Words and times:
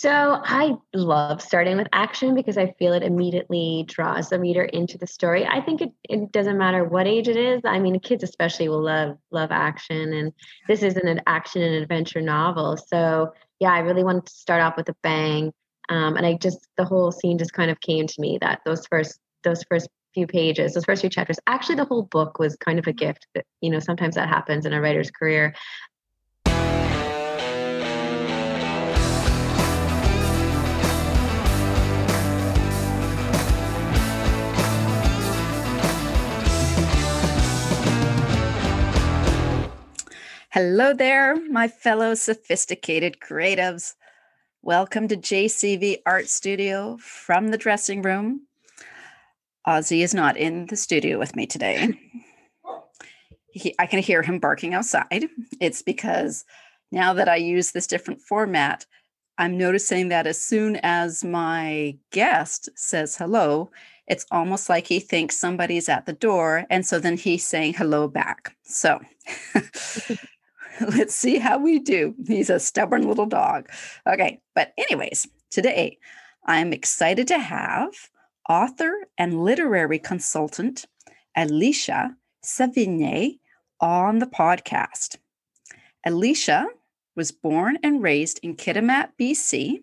So 0.00 0.40
I 0.44 0.76
love 0.94 1.42
starting 1.42 1.76
with 1.76 1.88
action 1.92 2.36
because 2.36 2.56
I 2.56 2.72
feel 2.78 2.92
it 2.92 3.02
immediately 3.02 3.84
draws 3.88 4.28
the 4.28 4.38
reader 4.38 4.62
into 4.62 4.96
the 4.96 5.08
story. 5.08 5.44
I 5.44 5.60
think 5.60 5.80
it, 5.80 5.90
it 6.08 6.30
doesn't 6.30 6.56
matter 6.56 6.84
what 6.84 7.08
age 7.08 7.26
it 7.26 7.36
is. 7.36 7.62
I 7.64 7.80
mean, 7.80 7.98
kids 7.98 8.22
especially 8.22 8.68
will 8.68 8.80
love 8.80 9.18
love 9.32 9.50
action, 9.50 10.12
and 10.12 10.32
this 10.68 10.84
isn't 10.84 11.08
an 11.08 11.22
action 11.26 11.62
and 11.62 11.74
adventure 11.74 12.20
novel. 12.20 12.76
So 12.76 13.32
yeah, 13.58 13.72
I 13.72 13.80
really 13.80 14.04
wanted 14.04 14.26
to 14.26 14.32
start 14.32 14.62
off 14.62 14.76
with 14.76 14.88
a 14.88 14.94
bang, 15.02 15.52
um, 15.88 16.16
and 16.16 16.24
I 16.24 16.34
just 16.34 16.64
the 16.76 16.84
whole 16.84 17.10
scene 17.10 17.36
just 17.36 17.52
kind 17.52 17.68
of 17.68 17.80
came 17.80 18.06
to 18.06 18.20
me 18.20 18.38
that 18.40 18.60
those 18.64 18.86
first 18.86 19.18
those 19.42 19.64
first 19.64 19.88
few 20.14 20.26
pages, 20.26 20.74
those 20.74 20.84
first 20.84 21.02
few 21.02 21.10
chapters. 21.10 21.38
Actually, 21.46 21.76
the 21.76 21.84
whole 21.84 22.02
book 22.02 22.38
was 22.38 22.56
kind 22.56 22.78
of 22.78 22.86
a 22.86 22.92
gift. 22.92 23.26
But, 23.34 23.44
you 23.60 23.70
know, 23.70 23.78
sometimes 23.78 24.14
that 24.14 24.28
happens 24.28 24.66
in 24.66 24.72
a 24.72 24.80
writer's 24.80 25.10
career. 25.10 25.54
Hello 40.50 40.94
there, 40.94 41.36
my 41.50 41.68
fellow 41.68 42.14
sophisticated 42.14 43.18
creatives. 43.20 43.96
Welcome 44.62 45.06
to 45.08 45.16
JCV 45.16 45.98
Art 46.06 46.26
Studio 46.26 46.96
from 47.02 47.48
the 47.48 47.58
dressing 47.58 48.00
room. 48.00 48.46
Ozzy 49.66 50.02
is 50.02 50.14
not 50.14 50.38
in 50.38 50.64
the 50.64 50.76
studio 50.76 51.18
with 51.18 51.36
me 51.36 51.46
today. 51.46 51.90
He, 53.52 53.74
I 53.78 53.84
can 53.84 53.98
hear 53.98 54.22
him 54.22 54.38
barking 54.38 54.72
outside. 54.72 55.26
It's 55.60 55.82
because 55.82 56.46
now 56.90 57.12
that 57.12 57.28
I 57.28 57.36
use 57.36 57.72
this 57.72 57.86
different 57.86 58.22
format, 58.22 58.86
I'm 59.36 59.58
noticing 59.58 60.08
that 60.08 60.26
as 60.26 60.42
soon 60.42 60.76
as 60.82 61.22
my 61.22 61.98
guest 62.10 62.70
says 62.74 63.18
hello, 63.18 63.70
it's 64.06 64.24
almost 64.30 64.70
like 64.70 64.86
he 64.86 64.98
thinks 64.98 65.36
somebody's 65.36 65.90
at 65.90 66.06
the 66.06 66.14
door. 66.14 66.64
And 66.70 66.86
so 66.86 66.98
then 66.98 67.18
he's 67.18 67.46
saying 67.46 67.74
hello 67.74 68.08
back. 68.08 68.56
So 68.62 68.98
Let's 70.96 71.14
see 71.14 71.38
how 71.38 71.58
we 71.58 71.78
do. 71.78 72.14
He's 72.26 72.50
a 72.50 72.60
stubborn 72.60 73.06
little 73.06 73.26
dog. 73.26 73.68
Okay. 74.06 74.40
But, 74.54 74.72
anyways, 74.78 75.26
today 75.50 75.98
I'm 76.46 76.72
excited 76.72 77.26
to 77.28 77.38
have 77.38 77.92
author 78.48 78.92
and 79.16 79.44
literary 79.44 79.98
consultant 79.98 80.86
Alisha 81.36 82.14
Sevigny 82.44 83.38
on 83.80 84.18
the 84.18 84.26
podcast. 84.26 85.16
Alisha 86.06 86.66
was 87.16 87.32
born 87.32 87.78
and 87.82 88.02
raised 88.02 88.40
in 88.42 88.56
Kitimat, 88.56 89.10
BC. 89.20 89.82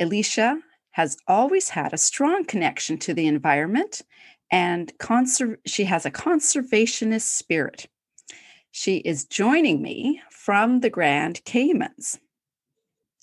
Alisha 0.00 0.58
has 0.92 1.16
always 1.28 1.68
had 1.68 1.92
a 1.92 1.98
strong 1.98 2.44
connection 2.44 2.98
to 2.98 3.14
the 3.14 3.26
environment 3.26 4.02
and 4.50 4.92
conser- 4.98 5.58
she 5.66 5.84
has 5.84 6.06
a 6.06 6.10
conservationist 6.10 7.22
spirit. 7.22 7.86
She 8.76 8.96
is 8.96 9.24
joining 9.24 9.82
me 9.82 10.20
from 10.30 10.80
the 10.80 10.90
Grand 10.90 11.44
Caymans. 11.44 12.18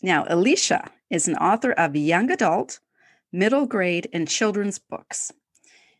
Now, 0.01 0.23
Alisha 0.23 0.87
is 1.09 1.27
an 1.27 1.35
author 1.35 1.73
of 1.73 1.93
young 1.93 2.31
adult, 2.31 2.79
middle 3.33 3.65
grade, 3.65 4.07
and 4.13 4.29
children's 4.29 4.79
books. 4.79 5.33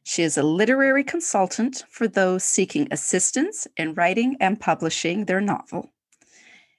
She 0.04 0.24
is 0.24 0.38
a 0.38 0.42
literary 0.42 1.04
consultant 1.04 1.84
for 1.90 2.08
those 2.08 2.46
seeking 2.46 2.88
assistance 2.92 3.68
in 3.76 3.94
writing 3.94 4.38
and 4.40 4.58
publishing 4.58 5.26
their 5.26 5.42
novel. 5.42 5.92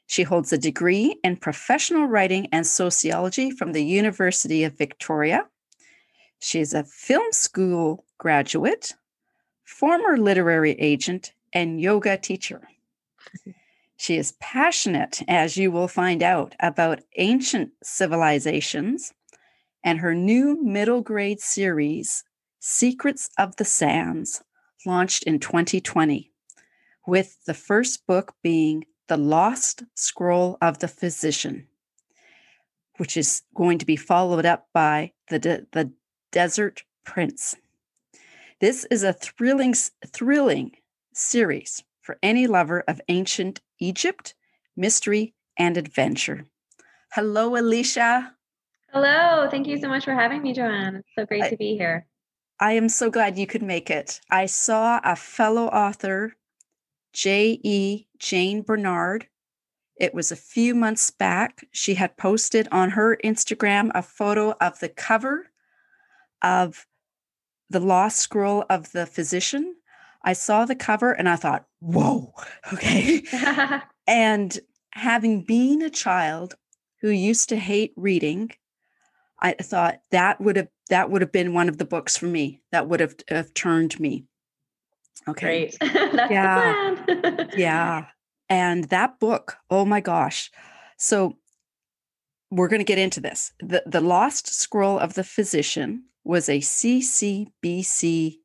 She 0.06 0.23
holds 0.23 0.50
a 0.50 0.56
degree 0.56 1.20
in 1.23 1.37
professional 1.37 2.06
writing 2.06 2.48
and 2.53 2.67
sociology 2.67 3.50
from 3.50 3.73
the 3.73 3.84
University 3.84 4.65
of 4.65 4.78
Victoria. 4.78 5.47
She 6.39 6.61
is 6.61 6.73
a 6.73 6.84
film 6.84 7.33
school 7.33 8.06
graduate, 8.17 8.95
former 9.62 10.17
literary 10.17 10.72
agent, 10.81 11.34
and 11.53 11.81
yoga 11.81 12.17
teacher. 12.17 12.69
Mm-hmm. 13.29 13.51
She 14.03 14.17
is 14.17 14.35
passionate, 14.41 15.23
as 15.29 15.57
you 15.57 15.71
will 15.71 15.87
find 15.87 16.25
out, 16.25 16.57
about 16.59 17.05
ancient 17.19 17.71
civilizations, 17.85 19.13
and 19.85 20.01
her 20.01 20.13
new 20.13 20.61
middle 20.61 21.03
grade 21.03 21.41
series, 21.41 22.25
Secrets 22.59 23.31
of 23.39 23.55
the 23.57 23.65
Sands, 23.65 24.43
launched 24.85 25.23
in 25.23 25.39
2020, 25.39 26.33
with 27.07 27.45
the 27.47 27.55
first 27.55 28.05
book 28.09 28.34
being 28.43 28.87
The 29.07 29.17
Lost 29.17 29.84
Scroll 29.95 30.59
of 30.61 30.81
the 30.81 30.89
Physician, 30.89 31.69
which 32.97 33.17
is 33.17 33.43
going 33.55 33.79
to 33.79 33.87
be 33.87 33.95
followed 33.95 34.45
up 34.45 34.67
by 34.75 35.13
The, 35.29 35.39
De- 35.39 35.67
the 35.71 35.93
Desert 36.33 36.83
Prince. 37.05 37.55
This 38.61 38.84
is 38.87 39.05
a 39.05 39.13
thrilling, 39.13 39.75
thrilling 40.09 40.73
series 41.17 41.83
for 42.00 42.19
any 42.23 42.47
lover 42.47 42.84
of 42.87 43.00
ancient 43.09 43.61
Egypt, 43.78 44.34
mystery, 44.77 45.34
and 45.56 45.77
adventure. 45.77 46.47
Hello, 47.12 47.50
Alisha. 47.50 48.31
Hello. 48.93 49.49
Thank 49.51 49.67
you 49.67 49.78
so 49.78 49.89
much 49.89 50.05
for 50.05 50.15
having 50.15 50.43
me, 50.43 50.53
Joanne. 50.53 50.97
It's 50.97 51.09
so 51.17 51.27
great 51.27 51.45
I, 51.45 51.51
to 51.51 51.56
be 51.56 51.77
here. 51.77 52.06
I 52.61 52.72
am 52.72 52.89
so 52.89 53.11
glad 53.11 53.39
you 53.39 53.47
could 53.47 53.62
make 53.62 53.91
it. 53.91 54.21
I 54.31 54.47
saw 54.47 55.01
a 55.05 55.17
fellow 55.17 55.67
author, 55.67 56.34
J.E. 57.12 58.06
Jane 58.19 58.62
Bernard. 58.62 59.28
It 59.97 60.15
was 60.15 60.33
a 60.33 60.37
few 60.37 60.75
months 60.75 61.11
back. 61.11 61.67
She 61.71 61.95
had 61.95 62.17
posted 62.17 62.69
on 62.72 62.91
her 62.91 63.19
Instagram 63.25 63.91
a 63.95 64.03
photo 64.03 64.55
of 64.61 64.78
the 64.81 64.89
cover 64.89 65.49
of 66.43 66.87
The 67.71 67.81
Lost 67.81 68.19
Scroll 68.19 68.65
of 68.69 68.93
the 68.93 69.06
Physician 69.06 69.77
I 70.25 70.33
saw 70.34 70.65
the 70.65 70.75
cover 70.75 71.12
and 71.12 71.28
I 71.28 71.37
thought, 71.37 71.66
whoa, 71.81 72.33
okay. 72.72 73.22
and 74.06 74.59
having 74.93 75.43
been 75.43 75.83
a 75.83 75.91
child 75.91 76.55
who 77.00 77.10
used 77.10 77.49
to 77.49 77.56
hate 77.56 77.93
reading, 77.97 78.50
I 79.41 79.55
thought 79.55 80.00
that 80.10 80.41
would 80.41 80.56
have 80.56 80.69
that 80.88 81.10
would 81.10 81.22
have 81.22 81.33
been 81.33 81.55
one 81.55 81.69
of 81.69 81.78
the 81.78 81.84
books 81.84 82.16
for 82.16 82.27
me 82.27 82.60
that 82.71 82.88
would 82.88 83.00
have, 83.00 83.15
have 83.28 83.53
turned 83.55 83.99
me. 83.99 84.27
Okay. 85.27 85.71
Great. 85.78 85.78
That's 85.94 86.31
yeah. 86.31 87.49
yeah. 87.56 88.06
And 88.49 88.84
that 88.91 89.19
book, 89.19 89.56
oh 89.71 89.87
my 89.87 90.00
gosh. 90.00 90.50
So 90.99 91.39
we're 92.50 92.69
going 92.69 92.81
to 92.81 92.84
get 92.84 92.99
into 92.99 93.19
this. 93.19 93.50
The 93.60 93.83
The 93.87 94.03
Lost 94.03 94.47
Scroll 94.47 94.99
of 94.99 95.15
the 95.15 95.25
Physician 95.25 96.04
was 96.22 96.50
a 96.50 96.59
CCBC 96.59 98.37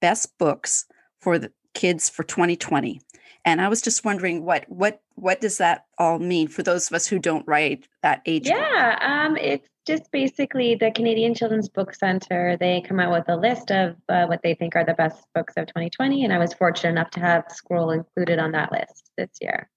Best 0.00 0.36
Books 0.38 0.86
for 1.24 1.38
the 1.38 1.50
kids 1.72 2.10
for 2.10 2.22
2020 2.22 3.00
and 3.46 3.62
i 3.62 3.66
was 3.66 3.80
just 3.80 4.04
wondering 4.04 4.44
what 4.44 4.64
what 4.68 5.00
what 5.14 5.40
does 5.40 5.56
that 5.56 5.86
all 5.96 6.18
mean 6.18 6.46
for 6.46 6.62
those 6.62 6.86
of 6.86 6.94
us 6.94 7.06
who 7.06 7.18
don't 7.18 7.48
write 7.48 7.88
that 8.02 8.20
age 8.26 8.46
yeah 8.46 8.98
um, 9.00 9.36
it's 9.38 9.66
just 9.86 10.10
basically 10.12 10.74
the 10.74 10.90
canadian 10.90 11.34
children's 11.34 11.68
book 11.68 11.94
center. 11.94 12.56
They 12.58 12.80
come 12.80 13.00
out 13.00 13.12
with 13.12 13.28
a 13.28 13.36
list 13.36 13.70
of 13.70 13.96
uh, 14.08 14.24
what 14.24 14.40
they 14.42 14.54
think 14.54 14.76
are 14.76 14.84
the 14.84 14.94
best 14.94 15.22
books 15.34 15.54
of 15.58 15.66
2020 15.66 16.24
and 16.24 16.32
i 16.32 16.38
was 16.38 16.54
fortunate 16.54 16.90
enough 16.90 17.10
to 17.10 17.20
have 17.20 17.44
scroll 17.48 17.90
included 17.90 18.38
on 18.38 18.52
that 18.52 18.72
list 18.72 19.10
this 19.18 19.30
year. 19.40 19.68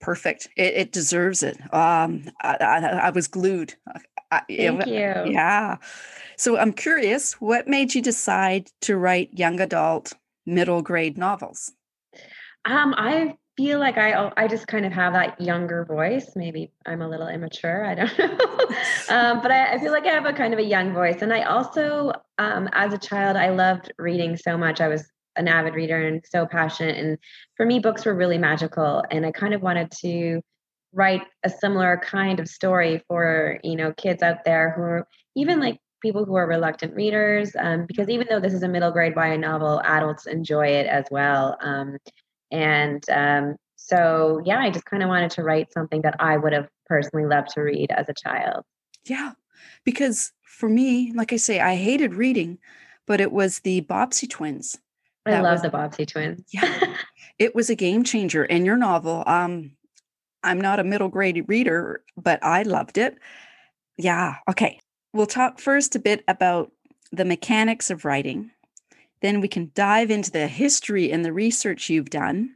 Perfect. 0.00 0.48
It, 0.56 0.74
it 0.74 0.92
deserves 0.92 1.42
it. 1.42 1.56
Um, 1.74 2.30
I, 2.40 2.56
I, 2.60 2.78
I 2.78 3.10
was 3.10 3.26
glued 3.26 3.74
I, 4.30 4.42
Thank 4.48 4.86
it, 4.86 4.88
you. 4.88 5.32
Yeah. 5.32 5.76
So 6.36 6.56
I'm 6.56 6.72
curious, 6.72 7.34
what 7.40 7.66
made 7.66 7.94
you 7.94 8.02
decide 8.02 8.70
to 8.82 8.96
write 8.96 9.38
young 9.38 9.60
adult, 9.60 10.12
middle 10.46 10.82
grade 10.82 11.18
novels? 11.18 11.72
Um, 12.64 12.94
I 12.96 13.36
feel 13.56 13.80
like 13.80 13.98
I 13.98 14.30
I 14.36 14.46
just 14.46 14.68
kind 14.68 14.86
of 14.86 14.92
have 14.92 15.14
that 15.14 15.40
younger 15.40 15.84
voice. 15.84 16.32
Maybe 16.36 16.70
I'm 16.86 17.02
a 17.02 17.08
little 17.08 17.26
immature. 17.26 17.84
I 17.84 17.94
don't 17.96 18.18
know, 18.18 18.36
um, 19.08 19.42
but 19.42 19.50
I, 19.50 19.74
I, 19.74 19.78
feel 19.78 19.90
like 19.90 20.06
I 20.06 20.12
have 20.12 20.26
a 20.26 20.32
kind 20.32 20.52
of 20.52 20.60
a 20.60 20.64
young 20.64 20.94
voice. 20.94 21.22
And 21.22 21.32
I 21.32 21.42
also, 21.42 22.12
um, 22.38 22.68
as 22.72 22.92
a 22.92 22.98
child, 22.98 23.36
I 23.36 23.50
loved 23.50 23.92
reading 23.98 24.36
so 24.36 24.56
much. 24.56 24.80
I 24.80 24.86
was 24.86 25.10
an 25.34 25.48
avid 25.48 25.74
reader 25.74 26.06
and 26.06 26.22
so 26.30 26.46
passionate. 26.46 26.98
And 26.98 27.18
for 27.56 27.66
me, 27.66 27.80
books 27.80 28.04
were 28.04 28.14
really 28.14 28.38
magical. 28.38 29.02
And 29.10 29.26
I 29.26 29.32
kind 29.32 29.54
of 29.54 29.62
wanted 29.62 29.90
to 30.02 30.40
write 30.92 31.22
a 31.44 31.50
similar 31.50 32.00
kind 32.02 32.40
of 32.40 32.48
story 32.48 33.02
for 33.08 33.58
you 33.62 33.76
know 33.76 33.92
kids 33.92 34.22
out 34.22 34.44
there 34.44 34.72
who 34.76 34.82
are 34.82 35.08
even 35.36 35.60
like 35.60 35.78
people 36.00 36.24
who 36.24 36.34
are 36.36 36.46
reluctant 36.46 36.94
readers 36.94 37.54
um, 37.58 37.84
because 37.86 38.08
even 38.08 38.26
though 38.30 38.40
this 38.40 38.52
is 38.52 38.62
a 38.62 38.68
middle 38.68 38.90
grade 38.90 39.14
YA 39.16 39.36
novel 39.36 39.80
adults 39.84 40.26
enjoy 40.26 40.66
it 40.66 40.86
as 40.86 41.04
well 41.10 41.56
um, 41.60 41.98
and 42.50 43.04
um, 43.10 43.56
so 43.76 44.40
yeah 44.44 44.58
i 44.58 44.70
just 44.70 44.84
kind 44.84 45.02
of 45.02 45.08
wanted 45.08 45.30
to 45.30 45.42
write 45.42 45.72
something 45.72 46.02
that 46.02 46.14
i 46.20 46.36
would 46.36 46.52
have 46.52 46.68
personally 46.86 47.26
loved 47.26 47.50
to 47.50 47.60
read 47.60 47.90
as 47.90 48.08
a 48.08 48.14
child. 48.14 48.64
Yeah 49.04 49.32
because 49.84 50.32
for 50.42 50.68
me 50.68 51.12
like 51.14 51.32
i 51.32 51.36
say 51.36 51.60
i 51.60 51.76
hated 51.76 52.14
reading 52.14 52.58
but 53.06 53.20
it 53.20 53.32
was 53.32 53.60
the 53.60 53.80
bobbsey 53.82 54.26
twins 54.26 54.78
i 55.26 55.40
love 55.40 55.54
was, 55.54 55.62
the 55.62 55.70
bobbsey 55.70 56.06
twins. 56.06 56.42
Yeah 56.50 56.94
it 57.38 57.54
was 57.54 57.70
a 57.70 57.74
game 57.74 58.04
changer 58.04 58.44
in 58.44 58.64
your 58.64 58.76
novel 58.76 59.22
um 59.26 59.72
I'm 60.42 60.60
not 60.60 60.80
a 60.80 60.84
middle 60.84 61.08
grade 61.08 61.44
reader, 61.48 62.02
but 62.16 62.42
I 62.42 62.62
loved 62.62 62.98
it. 62.98 63.18
Yeah. 63.96 64.36
Okay. 64.48 64.80
We'll 65.12 65.26
talk 65.26 65.58
first 65.58 65.96
a 65.96 65.98
bit 65.98 66.22
about 66.28 66.70
the 67.10 67.24
mechanics 67.24 67.90
of 67.90 68.04
writing. 68.04 68.50
Then 69.20 69.40
we 69.40 69.48
can 69.48 69.72
dive 69.74 70.10
into 70.10 70.30
the 70.30 70.46
history 70.46 71.10
and 71.10 71.24
the 71.24 71.32
research 71.32 71.90
you've 71.90 72.10
done, 72.10 72.54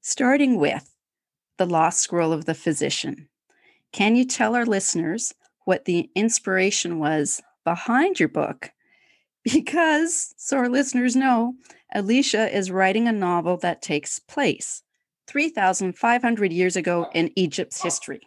starting 0.00 0.56
with 0.56 0.94
The 1.58 1.66
Lost 1.66 2.00
Scroll 2.00 2.32
of 2.32 2.46
the 2.46 2.54
Physician. 2.54 3.28
Can 3.92 4.16
you 4.16 4.24
tell 4.24 4.54
our 4.54 4.64
listeners 4.64 5.34
what 5.64 5.84
the 5.84 6.08
inspiration 6.14 6.98
was 6.98 7.42
behind 7.64 8.18
your 8.18 8.28
book? 8.28 8.70
Because, 9.42 10.34
so 10.36 10.58
our 10.58 10.68
listeners 10.68 11.16
know, 11.16 11.54
Alisha 11.96 12.52
is 12.52 12.70
writing 12.70 13.08
a 13.08 13.12
novel 13.12 13.56
that 13.56 13.80
takes 13.80 14.18
place 14.18 14.82
3,500 15.30 16.52
years 16.52 16.76
ago 16.76 17.08
in 17.14 17.30
Egypt's 17.36 17.80
history. 17.80 18.20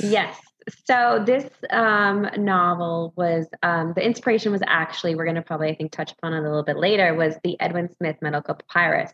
yes. 0.00 0.36
So 0.84 1.22
this 1.24 1.48
um, 1.70 2.28
novel 2.36 3.14
was 3.16 3.46
um, 3.62 3.94
the 3.96 4.04
inspiration 4.04 4.52
was 4.52 4.60
actually 4.66 5.14
we're 5.14 5.24
going 5.24 5.36
to 5.36 5.42
probably 5.42 5.70
I 5.70 5.74
think 5.74 5.90
touch 5.90 6.12
upon 6.12 6.34
it 6.34 6.40
a 6.40 6.42
little 6.42 6.62
bit 6.62 6.76
later 6.76 7.14
was 7.14 7.34
the 7.42 7.58
Edwin 7.60 7.88
Smith 7.96 8.16
medical 8.20 8.54
papyrus, 8.54 9.10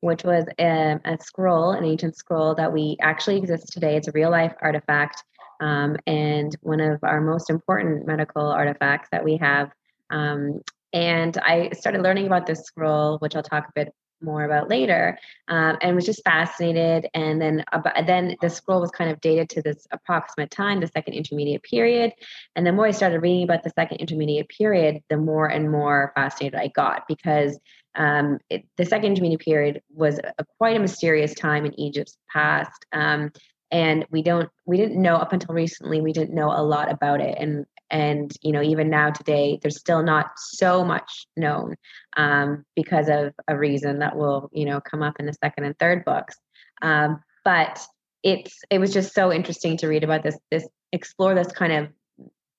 which 0.00 0.24
was 0.24 0.46
a, 0.58 0.92
um, 0.92 1.00
a 1.04 1.18
scroll, 1.22 1.72
an 1.72 1.84
ancient 1.84 2.16
scroll 2.16 2.54
that 2.54 2.72
we 2.72 2.96
actually 3.02 3.36
exists 3.36 3.70
today. 3.70 3.96
It's 3.96 4.08
a 4.08 4.12
real 4.12 4.30
life 4.30 4.54
artifact 4.62 5.22
um, 5.60 5.96
and 6.06 6.56
one 6.62 6.80
of 6.80 7.04
our 7.04 7.20
most 7.20 7.50
important 7.50 8.06
medical 8.06 8.46
artifacts 8.46 9.10
that 9.12 9.22
we 9.22 9.36
have. 9.36 9.70
Um, 10.10 10.62
and 10.94 11.36
I 11.38 11.70
started 11.72 12.02
learning 12.02 12.26
about 12.26 12.46
this 12.46 12.60
scroll, 12.60 13.18
which 13.18 13.36
I'll 13.36 13.42
talk 13.42 13.68
a 13.68 13.72
bit 13.74 13.94
more 14.20 14.44
about 14.44 14.68
later, 14.68 15.18
um, 15.48 15.76
and 15.80 15.94
was 15.94 16.06
just 16.06 16.24
fascinated. 16.24 17.08
And 17.14 17.40
then, 17.40 17.64
about, 17.72 18.06
then 18.06 18.36
the 18.40 18.50
scroll 18.50 18.80
was 18.80 18.90
kind 18.90 19.10
of 19.10 19.20
dated 19.20 19.48
to 19.50 19.62
this 19.62 19.86
approximate 19.90 20.50
time, 20.50 20.80
the 20.80 20.86
Second 20.86 21.14
Intermediate 21.14 21.62
Period. 21.62 22.12
And 22.54 22.66
the 22.66 22.72
more 22.72 22.86
I 22.86 22.92
started 22.92 23.20
reading 23.20 23.44
about 23.44 23.62
the 23.62 23.70
Second 23.70 23.98
Intermediate 23.98 24.48
Period, 24.48 25.02
the 25.08 25.16
more 25.16 25.48
and 25.48 25.70
more 25.70 26.12
fascinated 26.14 26.58
I 26.58 26.68
got 26.68 27.06
because 27.08 27.58
um, 27.94 28.38
it, 28.50 28.64
the 28.76 28.84
Second 28.84 29.12
Intermediate 29.12 29.40
Period 29.40 29.82
was 29.94 30.18
a, 30.18 30.44
quite 30.58 30.76
a 30.76 30.80
mysterious 30.80 31.34
time 31.34 31.64
in 31.64 31.78
Egypt's 31.78 32.18
past. 32.32 32.84
Um, 32.92 33.32
and 33.72 34.06
we 34.10 34.22
don't 34.22 34.48
we 34.64 34.76
didn't 34.76 35.00
know 35.00 35.16
up 35.16 35.32
until 35.32 35.54
recently 35.54 36.00
we 36.00 36.12
didn't 36.12 36.34
know 36.34 36.50
a 36.50 36.62
lot 36.62 36.90
about 36.90 37.20
it 37.20 37.36
and 37.38 37.66
and 37.90 38.32
you 38.42 38.52
know 38.52 38.62
even 38.62 38.90
now 38.90 39.10
today 39.10 39.58
there's 39.62 39.78
still 39.78 40.02
not 40.02 40.30
so 40.36 40.84
much 40.84 41.26
known 41.36 41.76
um, 42.16 42.64
because 42.74 43.08
of 43.08 43.32
a 43.48 43.56
reason 43.56 44.00
that 44.00 44.16
will 44.16 44.50
you 44.52 44.64
know 44.64 44.80
come 44.80 45.02
up 45.02 45.16
in 45.18 45.26
the 45.26 45.34
second 45.34 45.64
and 45.64 45.78
third 45.78 46.04
books. 46.04 46.36
Um, 46.82 47.22
but 47.44 47.80
it's 48.22 48.60
it 48.70 48.78
was 48.78 48.92
just 48.92 49.14
so 49.14 49.32
interesting 49.32 49.76
to 49.78 49.88
read 49.88 50.04
about 50.04 50.22
this 50.22 50.38
this 50.50 50.66
explore 50.92 51.34
this 51.34 51.52
kind 51.52 51.72
of 51.72 51.88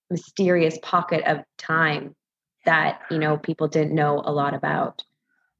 mysterious 0.09 0.77
pocket 0.81 1.23
of 1.25 1.39
time 1.57 2.15
that 2.65 3.01
you 3.11 3.19
know 3.19 3.37
people 3.37 3.67
didn't 3.67 3.93
know 3.93 4.21
a 4.23 4.31
lot 4.31 4.53
about. 4.53 5.03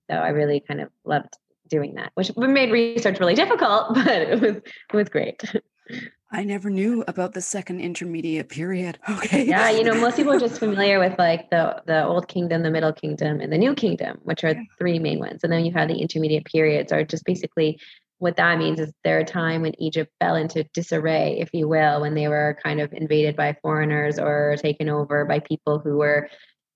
So 0.09 0.15
i 0.15 0.29
really 0.29 0.61
kind 0.65 0.79
of 0.79 0.89
loved 1.03 1.35
doing 1.69 1.95
that 1.95 2.11
which 2.15 2.31
made 2.37 2.71
research 2.71 3.19
really 3.19 3.35
difficult 3.43 3.93
but 3.93 4.07
it 4.07 4.39
was 4.39 4.55
it 4.55 4.95
was 4.95 5.09
great 5.09 5.43
I 6.29 6.43
never 6.43 6.69
knew 6.69 7.05
about 7.07 7.33
the 7.33 7.41
second 7.41 7.79
intermediate 7.79 8.49
period. 8.49 8.99
Okay. 9.09 9.45
Yeah, 9.45 9.69
you 9.69 9.83
know, 9.83 9.95
most 9.95 10.17
people 10.17 10.33
are 10.33 10.39
just 10.39 10.59
familiar 10.59 10.99
with 10.99 11.17
like 11.17 11.49
the 11.49 11.81
the 11.85 12.05
old 12.05 12.27
kingdom, 12.27 12.61
the 12.63 12.69
middle 12.69 12.93
kingdom, 12.93 13.39
and 13.39 13.51
the 13.51 13.57
new 13.57 13.73
kingdom, 13.73 14.19
which 14.23 14.43
are 14.43 14.55
three 14.77 14.99
main 14.99 15.19
ones. 15.19 15.43
And 15.43 15.51
then 15.51 15.65
you 15.65 15.71
have 15.73 15.87
the 15.87 15.95
intermediate 15.95 16.45
periods, 16.45 16.91
are 16.91 17.03
just 17.03 17.25
basically 17.25 17.79
what 18.19 18.35
that 18.37 18.57
means 18.57 18.79
is 18.79 18.91
there 19.03 19.19
a 19.19 19.25
time 19.25 19.61
when 19.61 19.79
Egypt 19.79 20.11
fell 20.19 20.35
into 20.35 20.63
disarray, 20.73 21.37
if 21.39 21.49
you 21.53 21.67
will, 21.67 22.01
when 22.01 22.15
they 22.15 22.27
were 22.27 22.57
kind 22.63 22.79
of 22.79 22.91
invaded 22.93 23.35
by 23.35 23.55
foreigners 23.61 24.17
or 24.17 24.55
taken 24.59 24.89
over 24.89 25.25
by 25.25 25.39
people 25.39 25.79
who 25.79 25.97
were. 25.97 26.29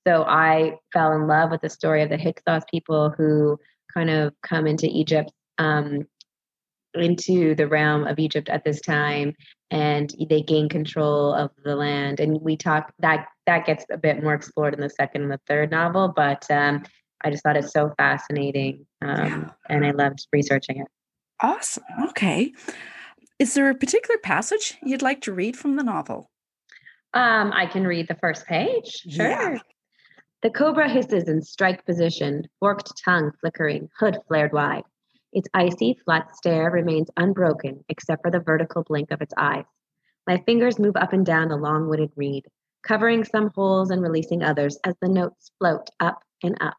So 0.08 0.24
I 0.24 0.78
fell 0.94 1.14
in 1.14 1.28
love 1.28 1.52
with 1.52 1.62
the 1.62 1.70
story 1.70 2.04
of 2.04 2.10
the 2.10 2.18
Hyksos 2.18 2.64
people 2.70 3.10
who 3.10 3.60
kind 3.94 4.10
of 4.10 4.34
come 4.44 4.68
into 4.68 4.88
Egypt 4.88 5.32
um, 5.58 6.08
into 6.96 7.56
the 7.56 7.68
realm 7.68 8.06
of 8.06 8.20
Egypt 8.20 8.50
at 8.50 8.64
this 8.64 8.82
time 8.82 9.34
and 9.70 10.14
they 10.30 10.42
gain 10.42 10.68
control 10.68 11.34
of 11.34 11.52
the 11.64 11.76
land 11.76 12.20
and 12.20 12.42
we 12.42 12.58
talk 12.58 12.94
that 13.00 13.28
that 13.46 13.66
gets 13.66 13.86
a 13.90 13.98
bit 13.98 14.22
more 14.22 14.34
explored 14.34 14.74
in 14.74 14.82
the 14.82 14.90
second 14.90 15.22
and 15.24 15.32
the 15.32 15.40
third 15.48 15.72
novel 15.72 16.10
but 16.14 16.50
um, 16.52 16.84
I 17.24 17.30
just 17.30 17.44
thought 17.44 17.58
it's 17.58 17.72
so 17.72 17.94
fascinating 17.98 18.86
um, 19.02 19.10
yeah. 19.10 19.50
and 19.70 19.86
I 19.86 19.92
loved 19.92 20.28
researching 20.34 20.80
it. 20.82 20.88
Awesome. 21.40 21.84
Okay. 22.10 22.54
Is 23.40 23.54
there 23.54 23.70
a 23.70 23.76
particular 23.76 24.20
passage 24.20 24.78
you'd 24.84 25.02
like 25.02 25.22
to 25.22 25.34
read 25.34 25.58
from 25.58 25.76
the 25.76 25.84
novel? 25.84 26.30
Um, 27.14 27.52
I 27.54 27.66
can 27.66 27.86
read 27.86 28.08
the 28.08 28.16
first 28.16 28.46
page. 28.46 29.04
Sure. 29.10 29.28
Yeah. 29.28 29.58
The 30.44 30.50
cobra 30.50 30.90
hisses 30.90 31.28
in 31.28 31.42
strike 31.42 31.86
position, 31.86 32.48
forked 32.60 32.92
tongue 33.04 33.32
flickering, 33.40 33.90
hood 34.00 34.18
flared 34.28 34.54
wide. 34.54 34.84
Its 35.34 35.48
icy, 35.54 35.98
flat 36.06 36.36
stare 36.36 36.70
remains 36.70 37.10
unbroken 37.18 37.84
except 37.88 38.22
for 38.22 38.32
the 38.32 38.40
vertical 38.40 38.84
blink 38.84 39.12
of 39.12 39.22
its 39.22 39.34
eyes. 39.38 39.66
My 40.28 40.38
fingers 40.38 40.80
move 40.80 40.96
up 40.96 41.14
and 41.14 41.26
down 41.26 41.48
the 41.48 41.58
long 41.58 41.88
wooded 41.88 42.12
reed, 42.16 42.46
covering 42.84 43.24
some 43.24 43.50
holes 43.50 43.92
and 43.92 44.02
releasing 44.02 44.44
others 44.44 44.78
as 44.84 44.96
the 45.02 45.10
notes 45.10 45.52
float 45.58 45.90
up 46.00 46.22
and 46.44 46.58
up. 46.62 46.76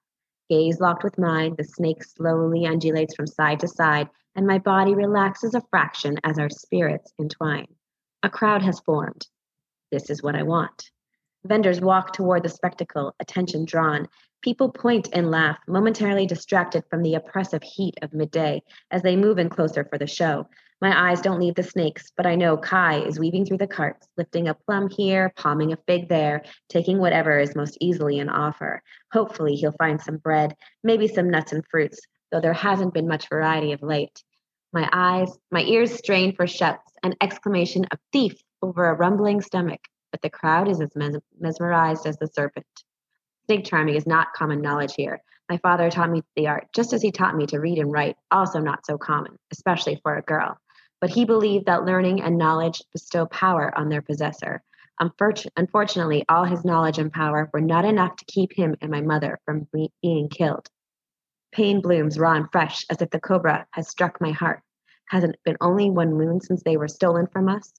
Gaze 0.50 0.81
locked 0.81 1.02
with 1.02 1.19
mine, 1.19 1.54
the 1.56 1.64
snake 1.64 2.04
slowly 2.04 2.66
undulates 2.66 3.14
from 3.14 3.26
side 3.26 3.60
to 3.60 3.69
side, 3.69 4.08
and 4.34 4.46
my 4.46 4.58
body 4.58 4.94
relaxes 4.94 5.55
a 5.55 5.62
fraction 5.70 6.19
as 6.25 6.38
our 6.38 6.50
spirits 6.50 7.12
entwine. 7.19 7.69
A 8.22 8.31
crowd 8.31 8.62
has 8.62 8.81
formed. 8.81 9.26
This 9.90 10.10
is 10.10 10.22
what 10.22 10.37
I 10.37 10.43
want. 10.43 10.90
Vendors 11.44 11.80
walk 11.80 12.12
toward 12.12 12.44
the 12.44 12.48
spectacle, 12.48 13.16
attention 13.18 13.64
drawn. 13.64 14.08
People 14.42 14.70
point 14.70 15.08
and 15.12 15.28
laugh, 15.28 15.58
momentarily 15.66 16.24
distracted 16.24 16.84
from 16.88 17.02
the 17.02 17.16
oppressive 17.16 17.64
heat 17.64 17.98
of 18.00 18.12
midday 18.12 18.62
as 18.92 19.02
they 19.02 19.16
move 19.16 19.38
in 19.38 19.48
closer 19.48 19.84
for 19.84 19.98
the 19.98 20.06
show. 20.06 20.46
My 20.80 21.10
eyes 21.10 21.20
don't 21.20 21.40
leave 21.40 21.56
the 21.56 21.64
snakes, 21.64 22.12
but 22.16 22.26
I 22.26 22.36
know 22.36 22.56
Kai 22.56 23.00
is 23.00 23.18
weaving 23.18 23.46
through 23.46 23.58
the 23.58 23.66
carts, 23.66 24.06
lifting 24.16 24.46
a 24.46 24.54
plum 24.54 24.88
here, 24.88 25.32
palming 25.34 25.72
a 25.72 25.78
fig 25.84 26.08
there, 26.08 26.44
taking 26.68 26.98
whatever 26.98 27.40
is 27.40 27.56
most 27.56 27.76
easily 27.80 28.20
in 28.20 28.28
offer. 28.28 28.80
Hopefully, 29.12 29.56
he'll 29.56 29.72
find 29.72 30.00
some 30.00 30.18
bread, 30.18 30.54
maybe 30.84 31.08
some 31.08 31.28
nuts 31.28 31.52
and 31.52 31.66
fruits, 31.66 32.00
though 32.30 32.40
there 32.40 32.52
hasn't 32.52 32.94
been 32.94 33.08
much 33.08 33.28
variety 33.28 33.72
of 33.72 33.82
late. 33.82 34.22
My 34.72 34.88
eyes, 34.92 35.36
my 35.50 35.62
ears 35.62 35.92
strain 35.92 36.36
for 36.36 36.46
shouts, 36.46 36.92
an 37.02 37.16
exclamation 37.20 37.84
of 37.90 37.98
thief 38.12 38.40
over 38.62 38.86
a 38.86 38.94
rumbling 38.94 39.40
stomach 39.40 39.80
but 40.12 40.22
the 40.22 40.30
crowd 40.30 40.68
is 40.68 40.81
as 40.81 40.94
mes- 40.94 41.16
mesmerized 41.40 42.06
as 42.06 42.16
the 42.19 42.28
serpent. 42.28 42.66
Snake 43.46 43.64
charming 43.64 43.96
is 43.96 44.06
not 44.06 44.32
common 44.34 44.60
knowledge 44.60 44.94
here. 44.94 45.20
My 45.48 45.56
father 45.58 45.90
taught 45.90 46.10
me 46.10 46.22
the 46.36 46.46
art, 46.46 46.69
just 46.72 46.92
as 46.92 47.02
he 47.02 47.10
taught 47.10 47.36
me 47.36 47.46
to 47.46 47.58
read 47.58 47.78
and 47.78 47.90
write, 47.90 48.16
also 48.31 48.60
not 48.60 48.86
so 48.86 48.96
common, 48.96 49.36
especially 49.50 49.98
for 50.02 50.16
a 50.16 50.22
girl. 50.22 50.58
But 51.00 51.10
he 51.10 51.24
believed 51.24 51.66
that 51.66 51.84
learning 51.84 52.22
and 52.22 52.38
knowledge 52.38 52.82
bestow 52.92 53.26
power 53.26 53.76
on 53.76 53.88
their 53.88 54.02
possessor. 54.02 54.62
Unfortunately, 55.00 56.24
all 56.28 56.44
his 56.44 56.64
knowledge 56.64 56.98
and 56.98 57.12
power 57.12 57.50
were 57.52 57.60
not 57.60 57.84
enough 57.84 58.14
to 58.16 58.24
keep 58.26 58.52
him 58.52 58.76
and 58.81 58.90
my 58.90 59.00
mother 59.00 59.40
from 59.44 59.66
being 60.00 60.28
killed. 60.28 60.69
Pain 61.50 61.81
blooms 61.81 62.19
raw 62.19 62.34
and 62.34 62.50
fresh, 62.52 62.86
as 62.88 63.02
if 63.02 63.10
the 63.10 63.20
cobra 63.20 63.66
has 63.72 63.88
struck 63.88 64.20
my 64.20 64.31
heart. 64.31 64.62
Hasn't 65.06 65.36
been 65.44 65.56
only 65.60 65.90
one 65.90 66.14
moon 66.14 66.40
since 66.40 66.62
they 66.62 66.76
were 66.76 66.88
stolen 66.88 67.26
from 67.26 67.48
us? 67.48 67.72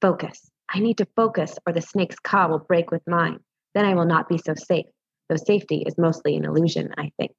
Focus. 0.00 0.50
I 0.72 0.78
need 0.78 0.98
to 0.98 1.06
focus 1.16 1.58
or 1.66 1.72
the 1.72 1.80
snake's 1.80 2.18
caw 2.18 2.48
will 2.48 2.60
break 2.60 2.90
with 2.90 3.02
mine. 3.06 3.40
Then 3.74 3.84
I 3.84 3.94
will 3.94 4.06
not 4.06 4.28
be 4.28 4.38
so 4.38 4.54
safe, 4.54 4.86
though 5.28 5.36
safety 5.36 5.84
is 5.86 5.98
mostly 5.98 6.36
an 6.36 6.44
illusion, 6.44 6.90
I 6.96 7.10
think. 7.18 7.32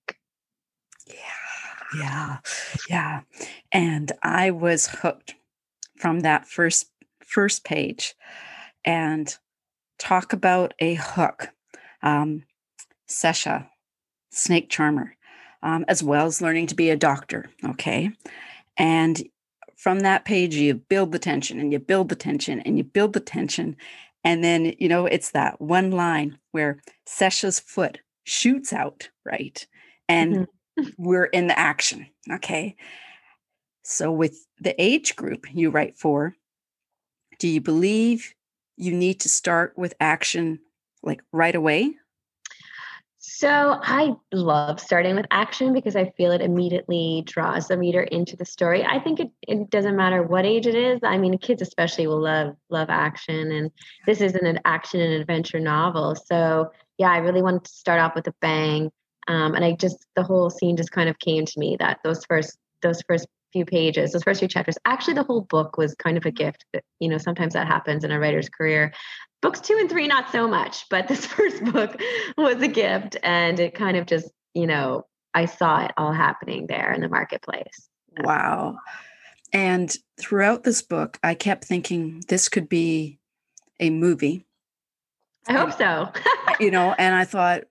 Yeah, 1.07 1.99
yeah, 1.99 2.37
yeah. 2.89 3.21
And 3.71 4.11
I 4.21 4.51
was 4.51 4.87
hooked 4.87 5.35
from 5.97 6.21
that 6.21 6.47
first 6.47 6.89
first 7.25 7.63
page. 7.63 8.15
And 8.83 9.35
talk 10.01 10.33
about 10.33 10.73
a 10.79 10.95
hook. 10.95 11.49
Um, 12.01 12.43
Sesha, 13.07 13.67
snake 14.31 14.69
charmer, 14.69 15.15
um, 15.61 15.85
as 15.87 16.03
well 16.03 16.25
as 16.25 16.41
learning 16.41 16.67
to 16.67 16.75
be 16.75 16.89
a 16.89 16.97
doctor. 16.97 17.45
Okay. 17.63 18.11
And 18.77 19.21
from 19.81 20.01
that 20.01 20.25
page, 20.25 20.53
you 20.53 20.75
build 20.75 21.11
the 21.11 21.17
tension 21.17 21.59
and 21.59 21.73
you 21.73 21.79
build 21.79 22.09
the 22.09 22.15
tension 22.15 22.59
and 22.59 22.77
you 22.77 22.83
build 22.83 23.13
the 23.13 23.19
tension. 23.19 23.75
And 24.23 24.43
then, 24.43 24.75
you 24.77 24.87
know, 24.87 25.07
it's 25.07 25.31
that 25.31 25.59
one 25.59 25.89
line 25.89 26.37
where 26.51 26.79
Sesha's 27.07 27.59
foot 27.59 27.99
shoots 28.23 28.73
out, 28.73 29.09
right? 29.25 29.65
And 30.07 30.47
mm-hmm. 30.77 30.89
we're 30.99 31.25
in 31.25 31.47
the 31.47 31.57
action. 31.57 32.05
Okay. 32.31 32.75
So, 33.81 34.11
with 34.11 34.45
the 34.59 34.79
age 34.79 35.15
group 35.15 35.47
you 35.51 35.71
write 35.71 35.97
for, 35.97 36.35
do 37.39 37.47
you 37.47 37.59
believe 37.59 38.35
you 38.77 38.93
need 38.93 39.21
to 39.21 39.29
start 39.29 39.73
with 39.75 39.95
action 39.99 40.59
like 41.01 41.23
right 41.33 41.55
away? 41.55 41.95
So 43.41 43.79
I 43.81 44.13
love 44.31 44.79
starting 44.79 45.15
with 45.15 45.25
action 45.31 45.73
because 45.73 45.95
I 45.95 46.11
feel 46.11 46.31
it 46.31 46.41
immediately 46.41 47.23
draws 47.25 47.69
the 47.69 47.75
reader 47.75 48.03
into 48.03 48.37
the 48.37 48.45
story. 48.45 48.85
I 48.85 48.99
think 48.99 49.19
it, 49.19 49.31
it 49.47 49.71
doesn't 49.71 49.95
matter 49.95 50.21
what 50.21 50.45
age 50.45 50.67
it 50.67 50.75
is. 50.75 50.99
I 51.01 51.17
mean, 51.17 51.35
kids 51.39 51.63
especially 51.63 52.05
will 52.05 52.21
love 52.21 52.55
love 52.69 52.91
action, 52.91 53.51
and 53.51 53.71
this 54.05 54.21
isn't 54.21 54.45
an 54.45 54.59
action 54.63 55.01
and 55.01 55.19
adventure 55.19 55.59
novel. 55.59 56.13
So 56.13 56.69
yeah, 56.99 57.09
I 57.09 57.17
really 57.17 57.41
wanted 57.41 57.63
to 57.63 57.71
start 57.71 57.99
off 57.99 58.13
with 58.13 58.27
a 58.27 58.35
bang, 58.41 58.91
um, 59.27 59.55
and 59.55 59.65
I 59.65 59.71
just 59.71 60.05
the 60.15 60.21
whole 60.21 60.51
scene 60.51 60.77
just 60.77 60.91
kind 60.91 61.09
of 61.09 61.17
came 61.17 61.43
to 61.43 61.59
me 61.59 61.77
that 61.79 61.97
those 62.03 62.23
first 62.25 62.59
those 62.83 63.01
first 63.07 63.25
few 63.53 63.65
pages, 63.65 64.11
those 64.11 64.23
first 64.23 64.39
few 64.39 64.47
chapters. 64.47 64.77
Actually, 64.85 65.15
the 65.15 65.23
whole 65.23 65.41
book 65.41 65.77
was 65.77 65.95
kind 65.95 66.15
of 66.15 66.27
a 66.27 66.31
gift. 66.31 66.63
You 66.99 67.09
know, 67.09 67.17
sometimes 67.17 67.53
that 67.53 67.65
happens 67.65 68.03
in 68.03 68.11
a 68.11 68.19
writer's 68.19 68.49
career. 68.49 68.93
Books 69.51 69.67
two 69.67 69.77
and 69.77 69.89
three, 69.89 70.07
not 70.07 70.31
so 70.31 70.47
much, 70.47 70.87
but 70.87 71.09
this 71.09 71.25
first 71.27 71.61
book 71.65 72.01
was 72.37 72.61
a 72.61 72.69
gift, 72.69 73.17
and 73.21 73.59
it 73.59 73.75
kind 73.75 73.97
of 73.97 74.05
just, 74.05 74.29
you 74.53 74.65
know, 74.65 75.05
I 75.33 75.45
saw 75.45 75.83
it 75.83 75.91
all 75.97 76.13
happening 76.13 76.67
there 76.67 76.93
in 76.93 77.01
the 77.01 77.09
marketplace. 77.09 77.89
Wow. 78.21 78.77
And 79.51 79.93
throughout 80.17 80.63
this 80.63 80.81
book, 80.81 81.19
I 81.21 81.33
kept 81.33 81.65
thinking 81.65 82.23
this 82.29 82.47
could 82.47 82.69
be 82.69 83.19
a 83.77 83.89
movie. 83.89 84.45
I 85.49 85.53
hope 85.53 85.73
so. 85.73 86.09
you 86.61 86.71
know, 86.71 86.95
and 86.97 87.13
I 87.13 87.25
thought, 87.25 87.63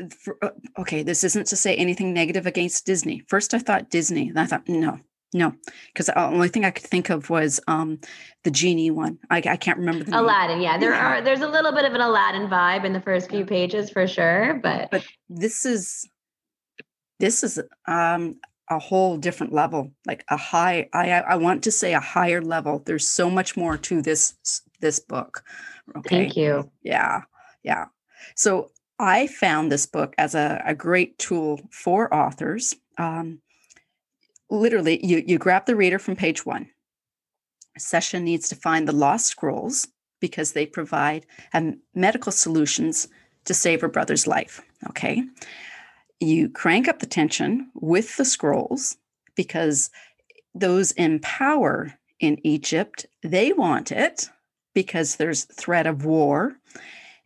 uh, 0.00 0.50
okay, 0.78 1.02
this 1.02 1.22
isn't 1.22 1.48
to 1.48 1.56
say 1.56 1.76
anything 1.76 2.14
negative 2.14 2.46
against 2.46 2.86
Disney. 2.86 3.22
First, 3.28 3.52
I 3.52 3.58
thought 3.58 3.90
Disney, 3.90 4.30
and 4.30 4.40
I 4.40 4.46
thought, 4.46 4.66
no, 4.70 5.00
no, 5.34 5.52
because 5.92 6.06
the 6.06 6.18
only 6.18 6.48
thing 6.48 6.64
I 6.64 6.70
could 6.70 6.86
think 6.86 7.10
of 7.10 7.28
was 7.28 7.60
um, 7.66 7.98
the 8.44 8.52
genie 8.52 8.92
one. 8.92 9.18
I, 9.30 9.38
I 9.38 9.56
can't 9.56 9.78
remember 9.78 10.04
the 10.04 10.20
Aladdin. 10.20 10.58
Name. 10.58 10.64
Yeah, 10.64 10.78
there 10.78 10.92
yeah. 10.92 11.18
are. 11.18 11.20
There's 11.20 11.40
a 11.40 11.48
little 11.48 11.72
bit 11.72 11.84
of 11.84 11.92
an 11.92 12.00
Aladdin 12.00 12.48
vibe 12.48 12.84
in 12.84 12.92
the 12.92 13.00
first 13.00 13.28
few 13.28 13.44
pages 13.44 13.90
for 13.90 14.06
sure, 14.06 14.60
but 14.62 14.92
but 14.92 15.04
this 15.28 15.66
is 15.66 16.08
this 17.18 17.42
is 17.42 17.60
um, 17.88 18.36
a 18.70 18.78
whole 18.78 19.16
different 19.16 19.52
level, 19.52 19.90
like 20.06 20.24
a 20.28 20.36
high. 20.36 20.88
I 20.92 21.10
I 21.10 21.34
want 21.34 21.64
to 21.64 21.72
say 21.72 21.94
a 21.94 22.00
higher 22.00 22.40
level. 22.40 22.84
There's 22.86 23.06
so 23.06 23.28
much 23.28 23.56
more 23.56 23.76
to 23.76 24.02
this 24.02 24.34
this 24.80 25.00
book. 25.00 25.42
Okay. 25.96 26.08
Thank 26.08 26.36
you. 26.36 26.70
Yeah, 26.84 27.22
yeah. 27.64 27.86
So 28.36 28.70
I 29.00 29.26
found 29.26 29.72
this 29.72 29.86
book 29.86 30.14
as 30.16 30.36
a, 30.36 30.62
a 30.64 30.76
great 30.76 31.18
tool 31.18 31.60
for 31.72 32.14
authors. 32.14 32.72
Um, 32.98 33.40
literally, 34.58 35.04
you, 35.04 35.22
you 35.26 35.38
grab 35.38 35.66
the 35.66 35.76
reader 35.76 35.98
from 35.98 36.16
page 36.16 36.44
one. 36.44 36.68
Sesha 37.78 38.22
needs 38.22 38.48
to 38.48 38.56
find 38.56 38.86
the 38.86 38.92
lost 38.92 39.26
scrolls 39.26 39.88
because 40.20 40.52
they 40.52 40.66
provide 40.66 41.26
um, 41.52 41.80
medical 41.94 42.32
solutions 42.32 43.08
to 43.44 43.54
save 43.54 43.80
her 43.80 43.88
brother's 43.88 44.26
life. 44.26 44.60
Okay. 44.88 45.22
You 46.20 46.48
crank 46.48 46.88
up 46.88 47.00
the 47.00 47.06
tension 47.06 47.70
with 47.74 48.16
the 48.16 48.24
scrolls 48.24 48.96
because 49.34 49.90
those 50.54 50.92
in 50.92 51.18
power 51.20 51.94
in 52.20 52.38
Egypt, 52.46 53.06
they 53.22 53.52
want 53.52 53.90
it 53.90 54.30
because 54.72 55.16
there's 55.16 55.44
threat 55.44 55.86
of 55.86 56.04
war 56.04 56.56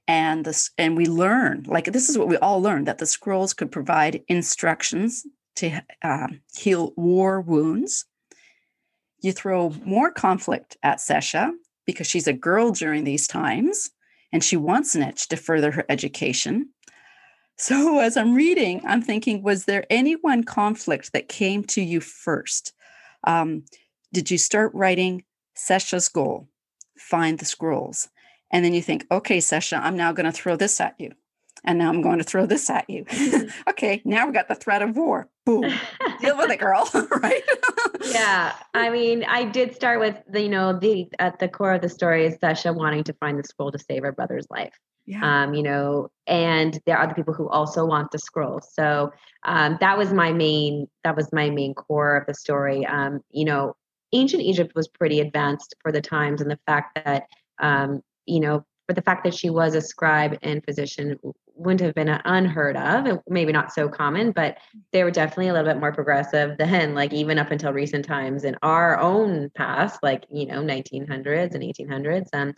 and 0.08 0.44
this 0.44 0.70
and 0.78 0.97
we 0.97 1.06
learn 1.06 1.64
like 1.66 1.85
this 1.85 2.08
is 2.08 2.16
what 2.16 2.28
we 2.28 2.37
all 2.38 2.61
learned 2.61 2.87
that 2.87 2.99
the 2.99 3.06
scrolls 3.06 3.52
could 3.52 3.70
provide 3.70 4.23
instructions 4.28 5.26
to 5.58 5.82
uh, 6.02 6.28
heal 6.56 6.92
war 6.96 7.40
wounds. 7.40 8.06
You 9.20 9.32
throw 9.32 9.70
more 9.84 10.12
conflict 10.12 10.76
at 10.82 10.98
sesha 10.98 11.50
because 11.86 12.06
she's 12.06 12.28
a 12.28 12.32
girl 12.32 12.70
during 12.70 13.04
these 13.04 13.26
times 13.26 13.90
and 14.32 14.44
she 14.44 14.56
wants 14.56 14.94
an 14.94 15.02
itch 15.02 15.28
to 15.28 15.36
further 15.36 15.70
her 15.72 15.84
education. 15.88 16.70
So 17.56 17.98
as 18.06 18.16
i'm 18.16 18.34
reading 18.34 18.82
i'm 18.86 19.02
thinking 19.02 19.42
was 19.42 19.64
there 19.64 19.84
any 19.90 20.14
one 20.14 20.44
conflict 20.44 21.12
that 21.12 21.28
came 21.28 21.64
to 21.64 21.82
you 21.82 22.00
first? 22.00 22.72
Um, 23.24 23.64
did 24.12 24.30
you 24.30 24.38
start 24.38 24.72
writing 24.74 25.24
sesha's 25.56 26.08
goal 26.08 26.48
find 26.96 27.38
the 27.38 27.44
scrolls? 27.44 28.08
And 28.50 28.64
then 28.64 28.72
you 28.72 28.82
think, 28.82 29.06
okay, 29.10 29.38
Sesha, 29.38 29.78
I'm 29.78 29.96
now 29.96 30.12
going 30.12 30.26
to 30.26 30.32
throw 30.32 30.56
this 30.56 30.80
at 30.80 30.94
you. 30.98 31.12
And 31.64 31.78
now 31.78 31.88
I'm 31.88 32.02
going 32.02 32.18
to 32.18 32.24
throw 32.24 32.46
this 32.46 32.70
at 32.70 32.88
you. 32.88 33.04
okay, 33.68 34.00
now 34.04 34.26
we 34.26 34.32
got 34.32 34.48
the 34.48 34.54
threat 34.54 34.82
of 34.82 34.96
war. 34.96 35.28
Boom. 35.44 35.62
Deal 36.20 36.36
with 36.36 36.50
it, 36.50 36.60
girl. 36.60 36.88
right? 37.22 37.42
yeah. 38.04 38.54
I 38.74 38.90
mean, 38.90 39.24
I 39.24 39.44
did 39.44 39.74
start 39.74 40.00
with 40.00 40.16
the, 40.28 40.42
you 40.42 40.48
know, 40.48 40.78
the 40.78 41.08
at 41.18 41.38
the 41.38 41.48
core 41.48 41.74
of 41.74 41.82
the 41.82 41.88
story 41.88 42.26
is 42.26 42.36
Sasha 42.40 42.72
wanting 42.72 43.04
to 43.04 43.12
find 43.14 43.38
the 43.38 43.44
scroll 43.44 43.72
to 43.72 43.78
save 43.78 44.02
her 44.02 44.12
brother's 44.12 44.46
life. 44.50 44.74
Yeah. 45.06 45.44
Um, 45.44 45.54
you 45.54 45.62
know, 45.62 46.10
and 46.26 46.78
there 46.84 46.98
are 46.98 47.04
other 47.04 47.14
people 47.14 47.32
who 47.32 47.48
also 47.48 47.86
want 47.86 48.10
the 48.10 48.18
scroll. 48.18 48.60
So 48.60 49.10
um, 49.44 49.78
that 49.80 49.96
was 49.96 50.12
my 50.12 50.32
main 50.32 50.86
that 51.02 51.16
was 51.16 51.32
my 51.32 51.48
main 51.48 51.72
core 51.72 52.16
of 52.16 52.26
the 52.26 52.34
story. 52.34 52.84
Um, 52.84 53.20
you 53.30 53.46
know, 53.46 53.74
ancient 54.12 54.42
Egypt 54.42 54.72
was 54.74 54.86
pretty 54.86 55.20
advanced 55.20 55.74
for 55.80 55.92
the 55.92 56.02
times 56.02 56.42
and 56.42 56.50
the 56.50 56.60
fact 56.66 57.00
that 57.02 57.26
um, 57.58 58.02
you 58.26 58.40
know, 58.40 58.66
but 58.86 58.96
the 58.96 59.02
fact 59.02 59.24
that 59.24 59.34
she 59.34 59.48
was 59.48 59.74
a 59.74 59.80
scribe 59.80 60.38
and 60.42 60.62
physician 60.62 61.18
wouldn't 61.58 61.80
have 61.80 61.94
been 61.94 62.08
unheard 62.08 62.76
of 62.76 63.20
maybe 63.28 63.52
not 63.52 63.72
so 63.72 63.88
common 63.88 64.32
but 64.32 64.58
they 64.92 65.04
were 65.04 65.10
definitely 65.10 65.48
a 65.48 65.52
little 65.52 65.68
bit 65.68 65.80
more 65.80 65.92
progressive 65.92 66.56
than 66.56 66.94
like 66.94 67.12
even 67.12 67.38
up 67.38 67.50
until 67.50 67.72
recent 67.72 68.04
times 68.04 68.44
in 68.44 68.56
our 68.62 68.98
own 68.98 69.50
past 69.54 69.98
like 70.02 70.24
you 70.30 70.46
know 70.46 70.62
1900s 70.62 71.54
and 71.54 71.62
1800s 71.62 72.28
um 72.32 72.54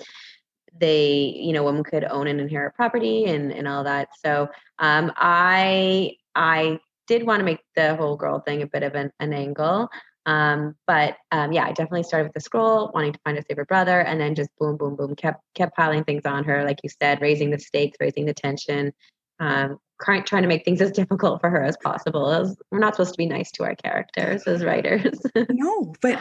they 0.78 1.34
you 1.36 1.52
know 1.52 1.64
women 1.64 1.82
could 1.82 2.04
own 2.04 2.26
and 2.26 2.40
inherit 2.40 2.74
property 2.74 3.24
and 3.24 3.52
and 3.52 3.66
all 3.66 3.84
that. 3.84 4.08
So 4.24 4.48
um 4.78 5.12
i 5.16 6.12
i 6.34 6.78
did 7.06 7.26
want 7.26 7.40
to 7.40 7.44
make 7.44 7.60
the 7.74 7.96
whole 7.96 8.16
girl 8.16 8.38
thing 8.40 8.62
a 8.62 8.66
bit 8.66 8.84
of 8.84 8.94
an, 8.94 9.10
an 9.18 9.32
angle 9.32 9.88
um, 10.30 10.76
but 10.86 11.16
um, 11.32 11.50
yeah, 11.50 11.64
I 11.64 11.70
definitely 11.70 12.04
started 12.04 12.26
with 12.26 12.34
the 12.34 12.40
scroll, 12.40 12.92
wanting 12.94 13.12
to 13.12 13.18
find 13.24 13.36
a 13.36 13.42
favorite 13.42 13.66
brother, 13.66 14.00
and 14.00 14.20
then 14.20 14.36
just 14.36 14.50
boom, 14.60 14.76
boom, 14.76 14.94
boom, 14.94 15.16
kept 15.16 15.42
kept 15.56 15.74
piling 15.74 16.04
things 16.04 16.24
on 16.24 16.44
her, 16.44 16.62
like 16.64 16.78
you 16.84 16.88
said, 16.88 17.20
raising 17.20 17.50
the 17.50 17.58
stakes, 17.58 17.96
raising 17.98 18.26
the 18.26 18.32
tension, 18.32 18.92
um, 19.40 19.78
trying 20.00 20.24
to 20.24 20.46
make 20.46 20.64
things 20.64 20.80
as 20.86 20.92
difficult 20.92 21.40
for 21.40 21.50
her 21.50 21.64
as 21.64 21.76
possible. 21.82 22.56
We're 22.70 22.78
not 22.78 22.94
supposed 22.94 23.14
to 23.14 23.18
be 23.18 23.26
nice 23.26 23.50
to 23.52 23.64
our 23.64 23.74
characters 23.74 24.44
as 24.44 24.64
writers. 24.64 25.20
no, 25.50 25.94
but 26.00 26.20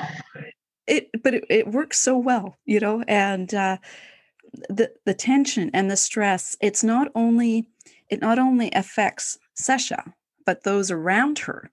it 0.87 1.09
but 1.23 1.35
it, 1.35 1.43
it, 1.47 1.67
works 1.67 1.99
so 1.99 2.17
well, 2.17 2.57
you 2.65 2.79
know, 2.79 3.03
and 3.07 3.53
uh, 3.53 3.77
the 4.69 4.91
the 5.05 5.13
tension 5.13 5.69
and 5.71 5.91
the 5.91 5.97
stress. 5.97 6.55
It's 6.61 6.83
not 6.83 7.09
only 7.13 7.67
it 8.09 8.21
not 8.21 8.39
only 8.39 8.71
affects 8.71 9.37
Sesha, 9.55 10.13
but 10.47 10.63
those 10.63 10.89
around 10.89 11.39
her 11.39 11.69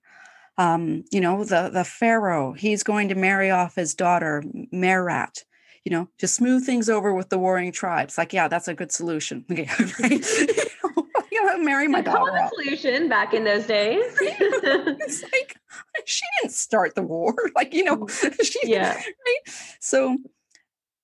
um, 0.57 1.03
you 1.11 1.21
know, 1.21 1.43
the 1.43 1.69
the 1.69 1.83
pharaoh, 1.83 2.53
he's 2.53 2.83
going 2.83 3.09
to 3.09 3.15
marry 3.15 3.51
off 3.51 3.75
his 3.75 3.93
daughter 3.93 4.43
Merat, 4.73 5.43
you 5.83 5.91
know, 5.91 6.09
to 6.17 6.27
smooth 6.27 6.65
things 6.65 6.89
over 6.89 7.13
with 7.13 7.29
the 7.29 7.37
warring 7.37 7.71
tribes. 7.71 8.17
Like, 8.17 8.33
yeah, 8.33 8.47
that's 8.47 8.67
a 8.67 8.73
good 8.73 8.91
solution. 8.91 9.45
Okay, 9.51 9.69
right? 9.99 10.25
you 11.31 11.45
know, 11.45 11.57
marry 11.59 11.87
my 11.87 12.01
daughter. 12.01 12.49
Solution 12.55 13.07
back 13.07 13.33
in 13.33 13.43
those 13.43 13.67
days. 13.67 14.03
it's 14.21 15.23
like 15.23 15.57
she 16.05 16.25
didn't 16.41 16.53
start 16.53 16.95
the 16.95 17.03
war. 17.03 17.35
Like, 17.55 17.73
you 17.73 17.83
know, 17.83 17.97
mm, 17.97 18.43
she 18.43 18.59
yeah. 18.63 18.93
Right? 18.95 19.55
So 19.79 20.17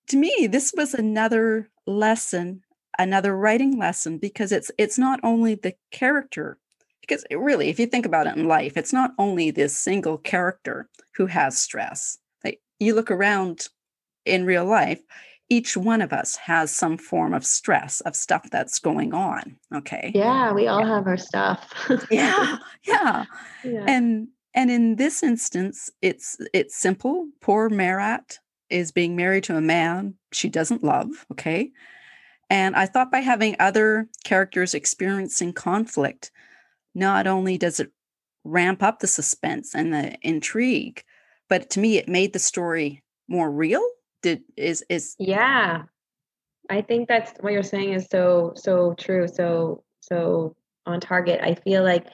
to 0.08 0.16
me, 0.16 0.48
this 0.50 0.72
was 0.76 0.94
another 0.94 1.68
lesson, 1.86 2.62
another 2.98 3.36
writing 3.36 3.78
lesson, 3.78 4.18
because 4.18 4.50
it's 4.50 4.72
it's 4.78 4.98
not 4.98 5.20
only 5.22 5.54
the 5.54 5.74
character 5.92 6.58
because 7.06 7.24
eh, 7.30 7.36
really, 7.36 7.68
if 7.68 7.78
you 7.78 7.86
think 7.86 8.06
about 8.06 8.26
it 8.26 8.36
in 8.36 8.48
life, 8.48 8.76
it's 8.76 8.92
not 8.92 9.12
only 9.18 9.50
this 9.50 9.76
single 9.76 10.18
character 10.18 10.88
who 11.16 11.26
has 11.26 11.58
stress. 11.58 12.18
Like 12.42 12.60
you 12.78 12.94
look 12.94 13.10
around 13.10 13.68
in 14.24 14.44
real 14.44 14.64
life, 14.64 15.00
each 15.48 15.76
one 15.76 16.00
of 16.00 16.12
us 16.12 16.36
has 16.36 16.74
some 16.74 16.96
form 16.96 17.34
of 17.34 17.44
stress 17.44 18.00
of 18.02 18.16
stuff 18.16 18.48
that's 18.50 18.78
going 18.78 19.12
on. 19.12 19.56
Okay. 19.74 20.10
Yeah, 20.14 20.52
we 20.52 20.66
all 20.66 20.80
yeah. 20.80 20.94
have 20.94 21.06
our 21.06 21.16
stuff. 21.16 21.70
yeah, 22.10 22.56
yeah. 22.84 23.24
Yeah. 23.62 23.84
And 23.86 24.28
and 24.54 24.70
in 24.70 24.96
this 24.96 25.22
instance, 25.22 25.90
it's 26.00 26.38
it's 26.52 26.76
simple. 26.76 27.28
Poor 27.40 27.68
Marat 27.68 28.38
is 28.70 28.92
being 28.92 29.14
married 29.16 29.44
to 29.44 29.56
a 29.56 29.60
man 29.60 30.14
she 30.32 30.48
doesn't 30.48 30.82
love. 30.82 31.26
Okay. 31.32 31.70
And 32.50 32.76
I 32.76 32.86
thought 32.86 33.10
by 33.10 33.20
having 33.20 33.56
other 33.58 34.08
characters 34.24 34.74
experiencing 34.74 35.52
conflict, 35.52 36.30
not 36.94 37.26
only 37.26 37.58
does 37.58 37.80
it 37.80 37.90
ramp 38.44 38.82
up 38.82 39.00
the 39.00 39.06
suspense 39.06 39.74
and 39.74 39.92
the 39.92 40.16
intrigue, 40.22 41.02
but 41.48 41.70
to 41.70 41.80
me 41.80 41.98
it 41.98 42.08
made 42.08 42.32
the 42.32 42.38
story 42.38 43.02
more 43.28 43.50
real. 43.50 43.86
Did 44.22 44.42
is 44.56 44.84
is 44.88 45.14
yeah. 45.18 45.82
I 46.70 46.80
think 46.80 47.08
that's 47.08 47.32
what 47.40 47.52
you're 47.52 47.62
saying 47.62 47.92
is 47.92 48.06
so 48.10 48.52
so 48.56 48.94
true. 48.94 49.28
So 49.28 49.84
so 50.00 50.56
on 50.86 51.00
target. 51.00 51.40
I 51.42 51.54
feel 51.54 51.82
like 51.82 52.06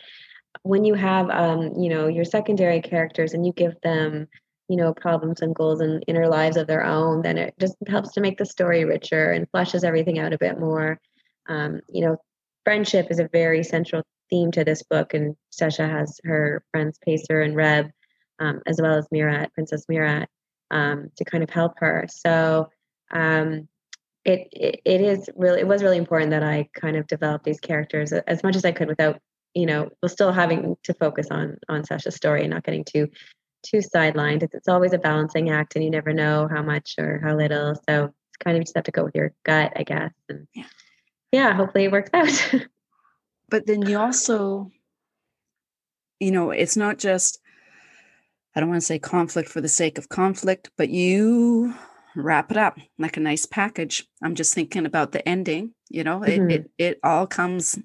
when 0.62 0.84
you 0.84 0.94
have 0.94 1.30
um, 1.30 1.72
you 1.76 1.88
know, 1.88 2.08
your 2.08 2.24
secondary 2.24 2.80
characters 2.80 3.34
and 3.34 3.46
you 3.46 3.52
give 3.52 3.74
them 3.82 4.28
you 4.70 4.76
know 4.76 4.94
problems 4.94 5.42
and 5.42 5.54
goals 5.54 5.80
and 5.80 6.04
inner 6.06 6.28
lives 6.28 6.56
of 6.56 6.68
their 6.68 6.84
own 6.84 7.22
then 7.22 7.36
it 7.36 7.54
just 7.58 7.74
helps 7.88 8.12
to 8.12 8.20
make 8.20 8.38
the 8.38 8.46
story 8.46 8.84
richer 8.84 9.32
and 9.32 9.50
fleshes 9.50 9.82
everything 9.82 10.20
out 10.20 10.32
a 10.32 10.38
bit 10.38 10.60
more 10.60 11.00
um, 11.48 11.80
you 11.88 12.06
know 12.06 12.16
friendship 12.64 13.08
is 13.10 13.18
a 13.18 13.28
very 13.32 13.64
central 13.64 14.04
theme 14.30 14.50
to 14.52 14.64
this 14.64 14.82
book, 14.82 15.14
and 15.14 15.36
Sesha 15.52 15.88
has 15.88 16.20
her 16.24 16.64
friends 16.70 16.98
Pacer 17.04 17.40
and 17.40 17.56
Reb, 17.56 17.90
um, 18.38 18.60
as 18.66 18.80
well 18.80 18.96
as 18.96 19.08
Mirat, 19.12 19.52
Princess 19.52 19.86
Mirat, 19.90 20.26
um, 20.70 21.10
to 21.16 21.24
kind 21.24 21.44
of 21.44 21.50
help 21.50 21.74
her. 21.78 22.06
So 22.08 22.68
um, 23.10 23.68
it, 24.24 24.48
it 24.52 24.80
it 24.84 25.00
is 25.00 25.28
really 25.36 25.60
it 25.60 25.66
was 25.66 25.82
really 25.82 25.98
important 25.98 26.30
that 26.30 26.42
I 26.42 26.68
kind 26.74 26.96
of 26.96 27.06
develop 27.06 27.42
these 27.42 27.60
characters 27.60 28.12
as 28.12 28.42
much 28.42 28.56
as 28.56 28.64
I 28.64 28.72
could 28.72 28.88
without 28.88 29.20
you 29.54 29.66
know 29.66 29.88
while 30.00 30.10
still 30.10 30.32
having 30.32 30.76
to 30.84 30.94
focus 30.94 31.28
on 31.30 31.58
on 31.68 31.82
Sasha's 31.82 32.16
story 32.16 32.42
and 32.42 32.50
not 32.50 32.64
getting 32.64 32.84
too 32.84 33.08
too 33.62 33.78
sidelined. 33.78 34.42
It's, 34.42 34.54
it's 34.54 34.68
always 34.68 34.92
a 34.92 34.98
balancing 34.98 35.50
act, 35.50 35.74
and 35.74 35.84
you 35.84 35.90
never 35.90 36.12
know 36.12 36.48
how 36.50 36.62
much 36.62 36.94
or 36.98 37.20
how 37.22 37.36
little. 37.36 37.74
So 37.88 38.04
it's 38.04 38.36
kind 38.38 38.56
of 38.56 38.64
just 38.64 38.76
have 38.76 38.84
to 38.84 38.92
go 38.92 39.04
with 39.04 39.14
your 39.14 39.32
gut, 39.44 39.72
I 39.76 39.82
guess. 39.82 40.12
And 40.28 40.46
yeah, 40.54 40.64
yeah 41.32 41.54
hopefully 41.54 41.84
it 41.84 41.92
works 41.92 42.10
out. 42.14 42.66
But 43.50 43.66
then 43.66 43.82
you 43.82 43.98
also, 43.98 44.70
you 46.18 46.30
know, 46.30 46.50
it's 46.50 46.76
not 46.76 46.98
just. 46.98 47.38
I 48.54 48.60
don't 48.60 48.68
want 48.68 48.80
to 48.80 48.86
say 48.86 48.98
conflict 48.98 49.48
for 49.48 49.60
the 49.60 49.68
sake 49.68 49.96
of 49.96 50.08
conflict, 50.08 50.70
but 50.76 50.90
you 50.90 51.72
wrap 52.16 52.50
it 52.50 52.56
up 52.56 52.78
like 52.98 53.16
a 53.16 53.20
nice 53.20 53.46
package. 53.46 54.06
I'm 54.22 54.34
just 54.34 54.54
thinking 54.54 54.86
about 54.86 55.12
the 55.12 55.26
ending, 55.28 55.72
you 55.88 56.02
know, 56.02 56.20
mm-hmm. 56.20 56.50
it, 56.50 56.60
it, 56.60 56.70
it 56.78 57.00
all 57.04 57.28
comes 57.28 57.78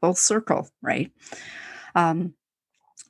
full 0.00 0.14
circle, 0.14 0.68
right? 0.82 1.10
Um, 1.94 2.34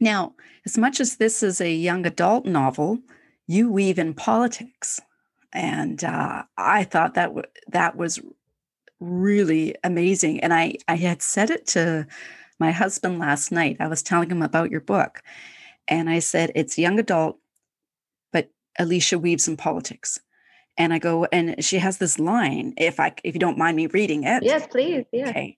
now, 0.01 0.35
as 0.67 0.79
much 0.79 1.01
as 1.01 1.17
this 1.17 1.43
is 1.43 1.61
a 1.61 1.73
young 1.73 2.07
adult 2.07 2.47
novel, 2.47 2.99
you 3.47 3.71
weave 3.71 3.99
in 3.99 4.15
politics. 4.15 5.01
And 5.53 6.03
uh, 6.03 6.45
I 6.57 6.85
thought 6.85 7.15
that 7.15 7.27
w- 7.27 7.45
that 7.69 7.97
was 7.97 8.21
really 9.05 9.75
amazing. 9.85 10.41
And 10.41 10.53
I, 10.53 10.77
I 10.89 10.97
had 10.97 11.23
said 11.23 11.51
it 11.51 11.67
to 11.69 12.07
my 12.59 12.73
husband 12.73 13.19
last 13.19 13.53
night. 13.53 13.77
I 13.81 13.89
was 13.89 14.03
telling 14.03 14.31
him 14.31 14.43
about 14.43 14.71
your 14.71 14.81
book. 14.81 15.23
And 15.89 16.09
I 16.09 16.19
said, 16.19 16.51
it's 16.55 16.79
young 16.79 16.99
adult, 16.99 17.39
but 18.33 18.51
Alisha 18.81 19.21
weaves 19.21 19.49
in 19.49 19.57
politics 19.57 20.21
and 20.77 20.93
I 20.93 20.99
go, 20.99 21.27
and 21.27 21.63
she 21.65 21.79
has 21.79 21.99
this 21.99 22.19
line. 22.19 22.75
If 22.77 22.99
I, 22.99 23.15
if 23.23 23.35
you 23.35 23.41
don't 23.41 23.59
mind 23.59 23.77
me 23.77 23.87
reading 23.87 24.25
it, 24.25 24.43
yes, 24.43 24.67
please. 24.67 25.05
Yeah. 25.13 25.29
Okay. 25.31 25.57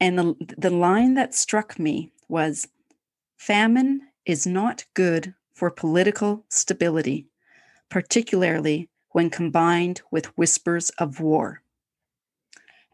And 0.00 0.18
the 0.18 0.34
the 0.56 0.70
line 0.70 1.14
that 1.14 1.34
struck 1.34 1.78
me 1.78 2.12
was, 2.28 2.68
"Famine 3.36 4.02
is 4.26 4.46
not 4.46 4.84
good 4.94 5.34
for 5.54 5.70
political 5.70 6.44
stability, 6.48 7.26
particularly 7.90 8.88
when 9.10 9.30
combined 9.30 10.02
with 10.10 10.36
whispers 10.38 10.90
of 10.90 11.20
war." 11.20 11.62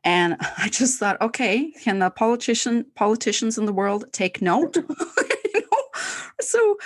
And 0.05 0.37
I 0.59 0.69
just 0.69 0.99
thought, 0.99 1.21
okay, 1.21 1.73
can 1.83 1.99
the 1.99 2.11
politician 2.11 2.87
politicians 2.95 3.59
in 3.59 3.67
the 3.67 3.73
world 3.73 4.05
take 4.13 4.43
note? 4.43 4.77
you 5.55 5.61
know? 5.61 6.01
So 6.41 6.77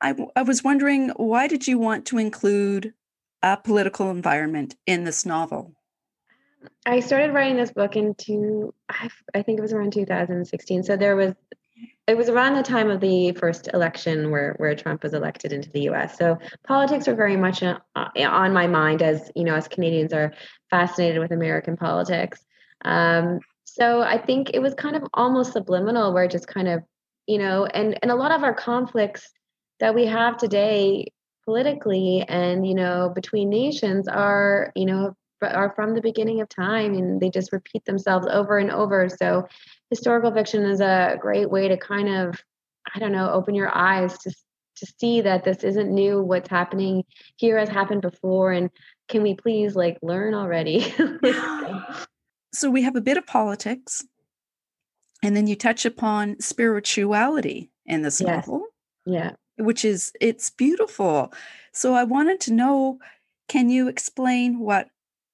I, 0.00 0.14
I 0.36 0.42
was 0.42 0.62
wondering, 0.62 1.10
why 1.16 1.48
did 1.48 1.66
you 1.66 1.78
want 1.78 2.06
to 2.06 2.18
include 2.18 2.94
a 3.42 3.56
political 3.56 4.10
environment 4.10 4.76
in 4.86 5.04
this 5.04 5.24
novel? 5.24 5.74
I 6.86 7.00
started 7.00 7.32
writing 7.32 7.56
this 7.56 7.72
book 7.72 7.96
in 7.96 8.14
two, 8.14 8.74
I, 8.88 9.08
I 9.34 9.42
think 9.42 9.58
it 9.58 9.62
was 9.62 9.72
around 9.72 9.92
2016. 9.92 10.82
So 10.82 10.96
there 10.96 11.14
was, 11.16 11.34
it 12.08 12.16
was 12.16 12.28
around 12.28 12.54
the 12.54 12.62
time 12.62 12.90
of 12.90 13.00
the 13.00 13.32
first 13.32 13.68
election 13.72 14.30
where 14.30 14.54
where 14.58 14.74
Trump 14.74 15.02
was 15.02 15.14
elected 15.14 15.52
into 15.52 15.70
the 15.70 15.82
U.S. 15.82 16.16
So 16.16 16.38
politics 16.66 17.06
were 17.06 17.14
very 17.14 17.36
much 17.36 17.62
uh, 17.62 17.76
on 17.94 18.52
my 18.52 18.66
mind 18.66 19.02
as 19.02 19.30
you 19.36 19.44
know, 19.44 19.54
as 19.54 19.68
Canadians 19.68 20.12
are 20.12 20.32
fascinated 20.70 21.20
with 21.20 21.30
American 21.30 21.76
politics. 21.76 22.44
Um, 22.84 23.40
so 23.64 24.02
I 24.02 24.18
think 24.18 24.50
it 24.54 24.60
was 24.60 24.74
kind 24.74 24.96
of 24.96 25.04
almost 25.14 25.52
subliminal, 25.52 26.12
where 26.12 26.28
just 26.28 26.46
kind 26.46 26.68
of, 26.68 26.82
you 27.26 27.38
know, 27.38 27.66
and 27.66 27.98
and 28.02 28.10
a 28.10 28.16
lot 28.16 28.32
of 28.32 28.42
our 28.42 28.54
conflicts 28.54 29.28
that 29.80 29.94
we 29.94 30.06
have 30.06 30.36
today 30.36 31.06
politically 31.44 32.24
and 32.28 32.66
you 32.66 32.74
know 32.74 33.10
between 33.14 33.48
nations 33.48 34.06
are 34.06 34.70
you 34.74 34.84
know 34.84 35.14
are 35.40 35.72
from 35.74 35.94
the 35.94 36.00
beginning 36.00 36.40
of 36.40 36.48
time 36.48 36.94
and 36.94 37.20
they 37.20 37.30
just 37.30 37.52
repeat 37.52 37.84
themselves 37.84 38.26
over 38.26 38.58
and 38.58 38.70
over. 38.72 39.08
So 39.08 39.46
historical 39.90 40.32
fiction 40.32 40.64
is 40.64 40.80
a 40.80 41.16
great 41.20 41.50
way 41.50 41.68
to 41.68 41.76
kind 41.76 42.08
of 42.08 42.42
i 42.94 42.98
don't 42.98 43.12
know 43.12 43.30
open 43.30 43.54
your 43.54 43.74
eyes 43.74 44.18
to 44.18 44.30
to 44.76 44.86
see 45.00 45.20
that 45.22 45.44
this 45.44 45.64
isn't 45.64 45.92
new 45.92 46.22
what's 46.22 46.48
happening 46.48 47.04
here 47.36 47.58
has 47.58 47.68
happened 47.68 48.02
before 48.02 48.52
and 48.52 48.70
can 49.08 49.22
we 49.22 49.34
please 49.34 49.74
like 49.74 49.98
learn 50.02 50.34
already 50.34 50.94
so 52.52 52.70
we 52.70 52.82
have 52.82 52.96
a 52.96 53.00
bit 53.00 53.16
of 53.16 53.26
politics 53.26 54.04
and 55.22 55.36
then 55.36 55.46
you 55.46 55.56
touch 55.56 55.84
upon 55.84 56.38
spirituality 56.40 57.70
in 57.86 58.02
this 58.02 58.20
yes. 58.20 58.46
novel 58.46 58.66
yeah 59.06 59.32
which 59.58 59.84
is 59.84 60.12
it's 60.20 60.50
beautiful. 60.50 61.32
So 61.72 61.94
I 61.94 62.04
wanted 62.04 62.40
to 62.42 62.52
know 62.52 62.98
can 63.48 63.68
you 63.68 63.88
explain 63.88 64.58
what 64.58 64.88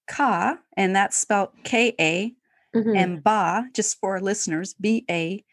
ka 0.08 0.58
and 0.76 0.94
that's 0.94 1.16
spelled 1.16 1.50
K 1.64 1.94
A 2.00 2.34
mm-hmm. 2.74 2.96
and 2.96 3.22
ba 3.22 3.68
just 3.74 3.98
for 3.98 4.12
our 4.12 4.20
listeners 4.20 4.74
B 4.74 5.04
A 5.10 5.44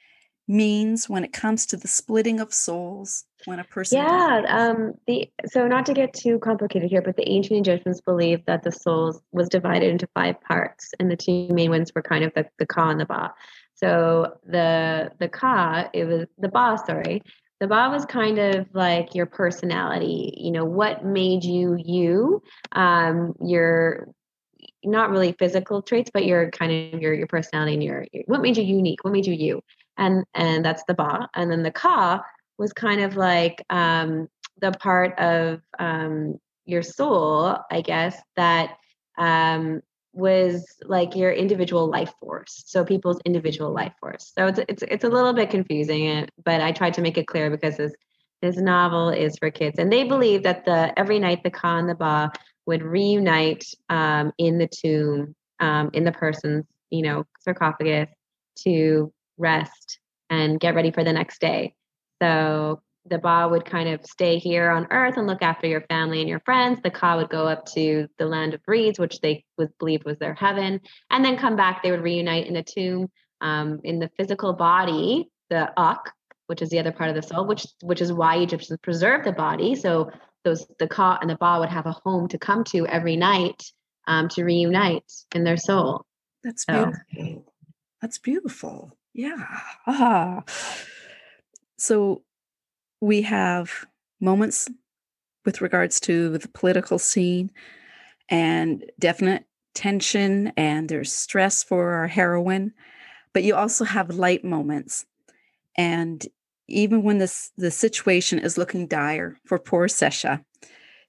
means 0.48 1.08
when 1.10 1.24
it 1.24 1.32
comes 1.32 1.66
to 1.66 1.78
the 1.78 1.88
splitting 1.88 2.40
of 2.40 2.54
souls 2.54 3.26
when 3.46 3.60
a 3.60 3.64
person 3.64 3.98
yeah 3.98 4.42
um 4.48 4.94
the 5.08 5.30
so 5.48 5.68
not 5.68 5.86
to 5.86 5.94
get 5.94 6.14
too 6.14 6.40
complicated 6.40 6.90
here 6.90 7.02
but 7.02 7.16
the 7.16 7.28
ancient 7.30 7.60
egyptians 7.60 8.02
believed 8.02 8.46
that 8.46 8.64
the 8.64 8.72
souls 8.72 9.22
was 9.32 9.50
divided 9.50 9.90
into 9.90 10.08
five 10.14 10.40
parts 10.42 10.92
and 11.00 11.10
the 11.10 11.16
two 11.16 11.48
main 11.50 11.70
ones 11.70 11.92
were 11.96 12.02
kind 12.02 12.24
of 12.24 12.34
the, 12.34 12.46
the 12.60 12.66
ka 12.66 12.90
and 12.90 13.00
the 13.00 13.06
ba. 13.06 13.34
So 13.76 14.36
the 14.46 15.12
the 15.20 15.28
ka 15.28 15.90
it 15.94 16.06
was 16.06 16.28
the 16.38 16.50
ba 16.50 16.78
sorry 16.86 17.24
the 17.60 17.68
ba 17.68 17.90
was 17.92 18.06
kind 18.06 18.38
of 18.38 18.68
like 18.74 19.16
your 19.16 19.26
personality 19.26 20.34
you 20.38 20.52
know 20.52 20.66
what 20.66 21.06
made 21.06 21.44
you 21.44 21.78
you 21.80 22.44
um 22.74 23.34
your 23.44 24.08
not 24.84 25.12
really 25.12 25.34
physical 25.34 25.82
traits 25.82 26.12
but 26.14 26.26
your 26.26 26.50
kind 26.52 26.94
of 26.94 27.02
your 27.02 27.14
your 27.14 27.28
personality 27.28 27.74
and 27.74 27.84
your, 27.84 28.06
your 28.12 28.24
what 28.28 28.42
made 28.42 28.58
you 28.58 28.64
unique 28.64 29.04
what 29.04 29.14
made 29.14 29.26
you 29.26 29.34
you 29.34 29.62
and 29.98 30.24
and 30.34 30.64
that's 30.66 30.84
the 30.88 30.94
ba. 30.94 31.30
And 31.36 31.52
then 31.52 31.64
the 31.64 31.72
ka 31.72 32.24
was 32.58 32.74
kind 32.74 33.02
of 33.02 33.16
like 33.18 33.64
um 33.70 34.28
the 34.60 34.72
part 34.72 35.18
of 35.20 35.62
um 35.80 36.36
your 36.66 36.84
soul 36.84 37.58
i 37.72 37.82
guess 37.82 38.22
that 38.36 38.78
um 39.18 39.82
was 40.14 40.66
like 40.84 41.16
your 41.16 41.32
individual 41.32 41.88
life 41.88 42.14
force. 42.20 42.64
So 42.66 42.84
people's 42.84 43.20
individual 43.26 43.74
life 43.74 43.94
force. 44.00 44.32
So 44.38 44.48
it's 44.48 44.60
it's 44.68 44.84
it's 44.84 45.04
a 45.04 45.10
little 45.10 45.34
bit 45.34 45.50
confusing 45.50 46.08
eh, 46.08 46.26
but 46.44 46.62
i 46.62 46.72
tried 46.72 46.94
to 46.96 47.02
make 47.02 47.18
it 47.18 47.28
clear 47.28 47.50
because 47.50 47.78
this 47.78 47.94
this 48.42 48.58
novel 48.58 49.10
is 49.10 49.38
for 49.38 49.52
kids. 49.52 49.78
And 49.80 49.92
they 49.92 50.04
believe 50.04 50.44
that 50.44 50.66
the 50.66 50.98
every 51.00 51.20
night 51.20 51.44
the 51.44 51.52
ka 51.52 51.78
and 51.78 51.88
the 51.88 51.96
ba 51.96 52.32
would 52.66 52.84
reunite 52.84 53.66
um, 53.90 54.32
in 54.38 54.58
the 54.58 54.68
tomb 54.68 55.36
um, 55.60 55.90
in 55.94 56.04
the 56.04 56.12
person's 56.12 56.66
you 56.90 57.04
know 57.04 57.26
sarcophagus 57.40 58.10
to 58.64 59.14
rest 59.42 60.00
and 60.30 60.60
get 60.60 60.76
ready 60.76 60.92
for 60.92 61.04
the 61.04 61.14
next 61.14 61.42
day. 61.42 61.74
So 62.22 62.82
the 63.06 63.18
ba 63.18 63.48
would 63.50 63.66
kind 63.66 63.90
of 63.90 64.06
stay 64.06 64.38
here 64.38 64.70
on 64.70 64.88
earth 64.92 65.18
and 65.18 65.26
look 65.26 65.42
after 65.42 65.68
your 65.68 65.82
family 65.82 66.20
and 66.20 66.30
your 66.30 66.42
friends. 66.42 66.80
The 66.84 66.92
ka 66.92 67.18
would 67.18 67.30
go 67.30 67.48
up 67.48 67.66
to 67.74 68.08
the 68.18 68.26
land 68.26 68.54
of 68.54 68.62
reeds 68.68 69.00
which 69.00 69.20
they 69.22 69.44
was 69.58 69.70
believed 69.80 70.06
was 70.06 70.20
their 70.20 70.36
heaven 70.36 70.80
and 71.10 71.26
then 71.26 71.38
come 71.38 71.56
back. 71.56 71.82
They 71.82 71.92
would 71.92 72.04
reunite 72.04 72.48
in 72.48 72.56
a 72.56 72.64
tomb 72.64 73.10
um, 73.42 73.80
in 73.84 74.00
the 74.00 74.10
physical 74.18 74.54
body 74.54 75.30
the 75.50 75.70
uk 75.78 76.14
which 76.48 76.62
is 76.62 76.70
the 76.70 76.80
other 76.80 76.92
part 76.92 77.10
of 77.10 77.16
the 77.16 77.22
soul 77.22 77.46
which 77.46 77.66
which 77.82 78.02
is 78.02 78.14
why 78.14 78.38
egyptians 78.38 78.80
preserve 78.84 79.26
the 79.26 79.32
body. 79.32 79.76
So 79.76 80.12
those 80.44 80.66
the 80.78 80.88
ka 80.88 81.18
and 81.22 81.30
the 81.30 81.36
ba 81.36 81.58
would 81.60 81.70
have 81.70 81.88
a 81.88 81.92
home 81.92 82.28
to 82.30 82.38
come 82.38 82.64
to 82.66 82.86
every 82.86 83.16
night 83.16 83.64
um, 84.08 84.30
to 84.30 84.44
reunite 84.44 85.12
in 85.34 85.44
their 85.44 85.58
soul. 85.58 86.06
That's 86.44 86.66
so. 86.66 86.92
beautiful. 87.14 87.46
That's 88.02 88.18
beautiful 88.20 88.98
yeah. 89.14 89.60
Ah. 89.88 90.44
so 91.78 92.24
we 93.02 93.24
have 93.24 93.86
moments 94.20 94.70
with 95.46 95.62
regards 95.62 96.00
to 96.00 96.38
the 96.38 96.48
political 96.50 97.00
scene 97.00 97.52
and 98.30 98.86
definite 99.00 99.46
tension 99.74 100.52
and 100.58 100.90
there's 100.90 101.12
stress 101.12 101.64
for 101.64 101.94
our 101.94 102.08
heroine 102.08 102.74
but 103.34 103.44
you 103.44 103.56
also 103.56 103.86
have 103.86 104.10
light 104.16 104.44
moments. 104.44 105.06
And 105.78 106.26
even 106.68 107.04
when 107.04 107.18
this 107.18 107.52
the 107.58 107.72
situation 107.72 108.40
is 108.40 108.58
looking 108.58 108.88
dire 108.88 109.38
for 109.46 109.60
poor 109.60 109.88
Sesha 109.88 110.44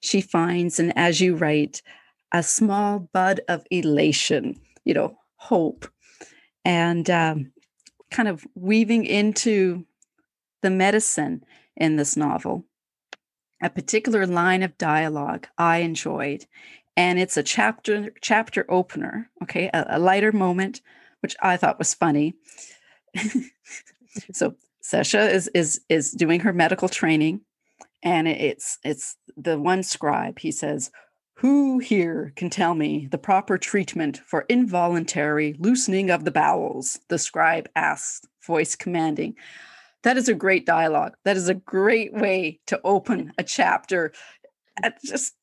she 0.01 0.19
finds 0.19 0.79
and 0.79 0.91
as 0.97 1.21
you 1.21 1.35
write 1.35 1.81
a 2.33 2.43
small 2.43 2.99
bud 3.13 3.39
of 3.47 3.65
elation 3.71 4.59
you 4.83 4.93
know 4.93 5.17
hope. 5.35 5.87
And 6.65 7.09
um, 7.09 7.51
kind 8.13 8.29
of 8.29 8.47
weaving 8.55 9.05
into 9.05 9.85
the 10.61 10.69
medicine 10.69 11.43
in 11.75 11.97
this 11.97 12.15
novel. 12.15 12.63
A 13.61 13.69
particular 13.69 14.25
line 14.25 14.63
of 14.63 14.77
dialogue 14.77 15.47
I 15.57 15.77
enjoyed, 15.77 16.45
and 16.95 17.19
it's 17.19 17.37
a 17.37 17.43
chapter 17.43 18.13
chapter 18.21 18.65
opener. 18.69 19.29
Okay, 19.41 19.69
a, 19.73 19.97
a 19.97 19.99
lighter 19.99 20.31
moment, 20.31 20.81
which 21.21 21.35
I 21.41 21.57
thought 21.57 21.79
was 21.79 21.93
funny. 21.93 22.35
so 24.33 24.55
Sesha 24.83 25.31
is 25.31 25.49
is 25.49 25.81
is 25.89 26.11
doing 26.11 26.41
her 26.41 26.53
medical 26.53 26.89
training, 26.89 27.41
and 28.03 28.27
it's 28.27 28.79
it's 28.83 29.17
the 29.35 29.57
one 29.57 29.81
scribe. 29.81 30.39
He 30.39 30.51
says, 30.51 30.91
"Who 31.37 31.79
here 31.79 32.31
can 32.35 32.49
tell 32.49 32.75
me 32.75 33.07
the 33.11 33.17
proper 33.17 33.57
treatment 33.57 34.17
for 34.25 34.45
involuntary 34.49 35.55
loosening 35.59 36.09
of 36.09 36.25
the 36.25 36.31
bowels?" 36.31 36.99
The 37.09 37.17
scribe 37.17 37.67
asks, 37.75 38.25
voice 38.45 38.75
commanding. 38.75 39.35
That 40.03 40.17
is 40.17 40.29
a 40.29 40.33
great 40.33 40.65
dialogue. 40.65 41.15
That 41.23 41.37
is 41.37 41.49
a 41.49 41.53
great 41.53 42.13
way 42.13 42.59
to 42.67 42.79
open 42.83 43.33
a 43.37 43.43
chapter. 43.43 44.13
just 45.03 45.35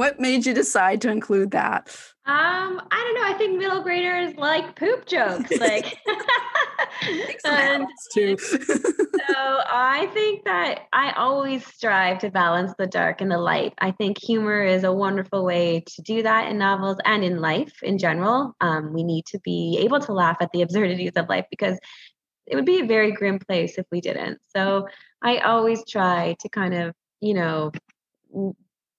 what 0.00 0.18
made 0.18 0.46
you 0.46 0.54
decide 0.54 1.02
to 1.02 1.10
include 1.10 1.50
that? 1.50 1.94
Um, 2.24 2.80
I 2.90 3.04
don't 3.04 3.14
know. 3.16 3.34
I 3.34 3.34
think 3.36 3.58
middle 3.58 3.82
graders 3.82 4.34
like 4.36 4.74
poop 4.74 5.04
jokes. 5.04 5.50
Like 5.58 5.98
and 7.44 7.86
too. 8.14 8.38
so 8.38 9.36
I 9.36 10.08
think 10.14 10.46
that 10.46 10.86
I 10.94 11.12
always 11.18 11.66
strive 11.66 12.18
to 12.20 12.30
balance 12.30 12.72
the 12.78 12.86
dark 12.86 13.20
and 13.20 13.30
the 13.30 13.36
light. 13.36 13.74
I 13.78 13.90
think 13.90 14.16
humor 14.18 14.62
is 14.62 14.84
a 14.84 14.92
wonderful 14.92 15.44
way 15.44 15.84
to 15.86 16.00
do 16.00 16.22
that 16.22 16.50
in 16.50 16.56
novels 16.56 16.96
and 17.04 17.22
in 17.22 17.42
life 17.42 17.82
in 17.82 17.98
general. 17.98 18.56
Um, 18.62 18.94
we 18.94 19.02
need 19.02 19.26
to 19.26 19.38
be 19.40 19.80
able 19.82 20.00
to 20.00 20.14
laugh 20.14 20.38
at 20.40 20.50
the 20.52 20.62
absurdities 20.62 21.12
of 21.16 21.28
life 21.28 21.44
because 21.50 21.78
it 22.46 22.56
would 22.56 22.64
be 22.64 22.80
a 22.80 22.86
very 22.86 23.12
grim 23.12 23.38
place 23.38 23.76
if 23.76 23.84
we 23.92 24.00
didn't. 24.00 24.38
So 24.56 24.88
I 25.20 25.40
always 25.40 25.84
try 25.84 26.36
to 26.40 26.48
kind 26.48 26.72
of, 26.72 26.94
you 27.20 27.34
know, 27.34 27.70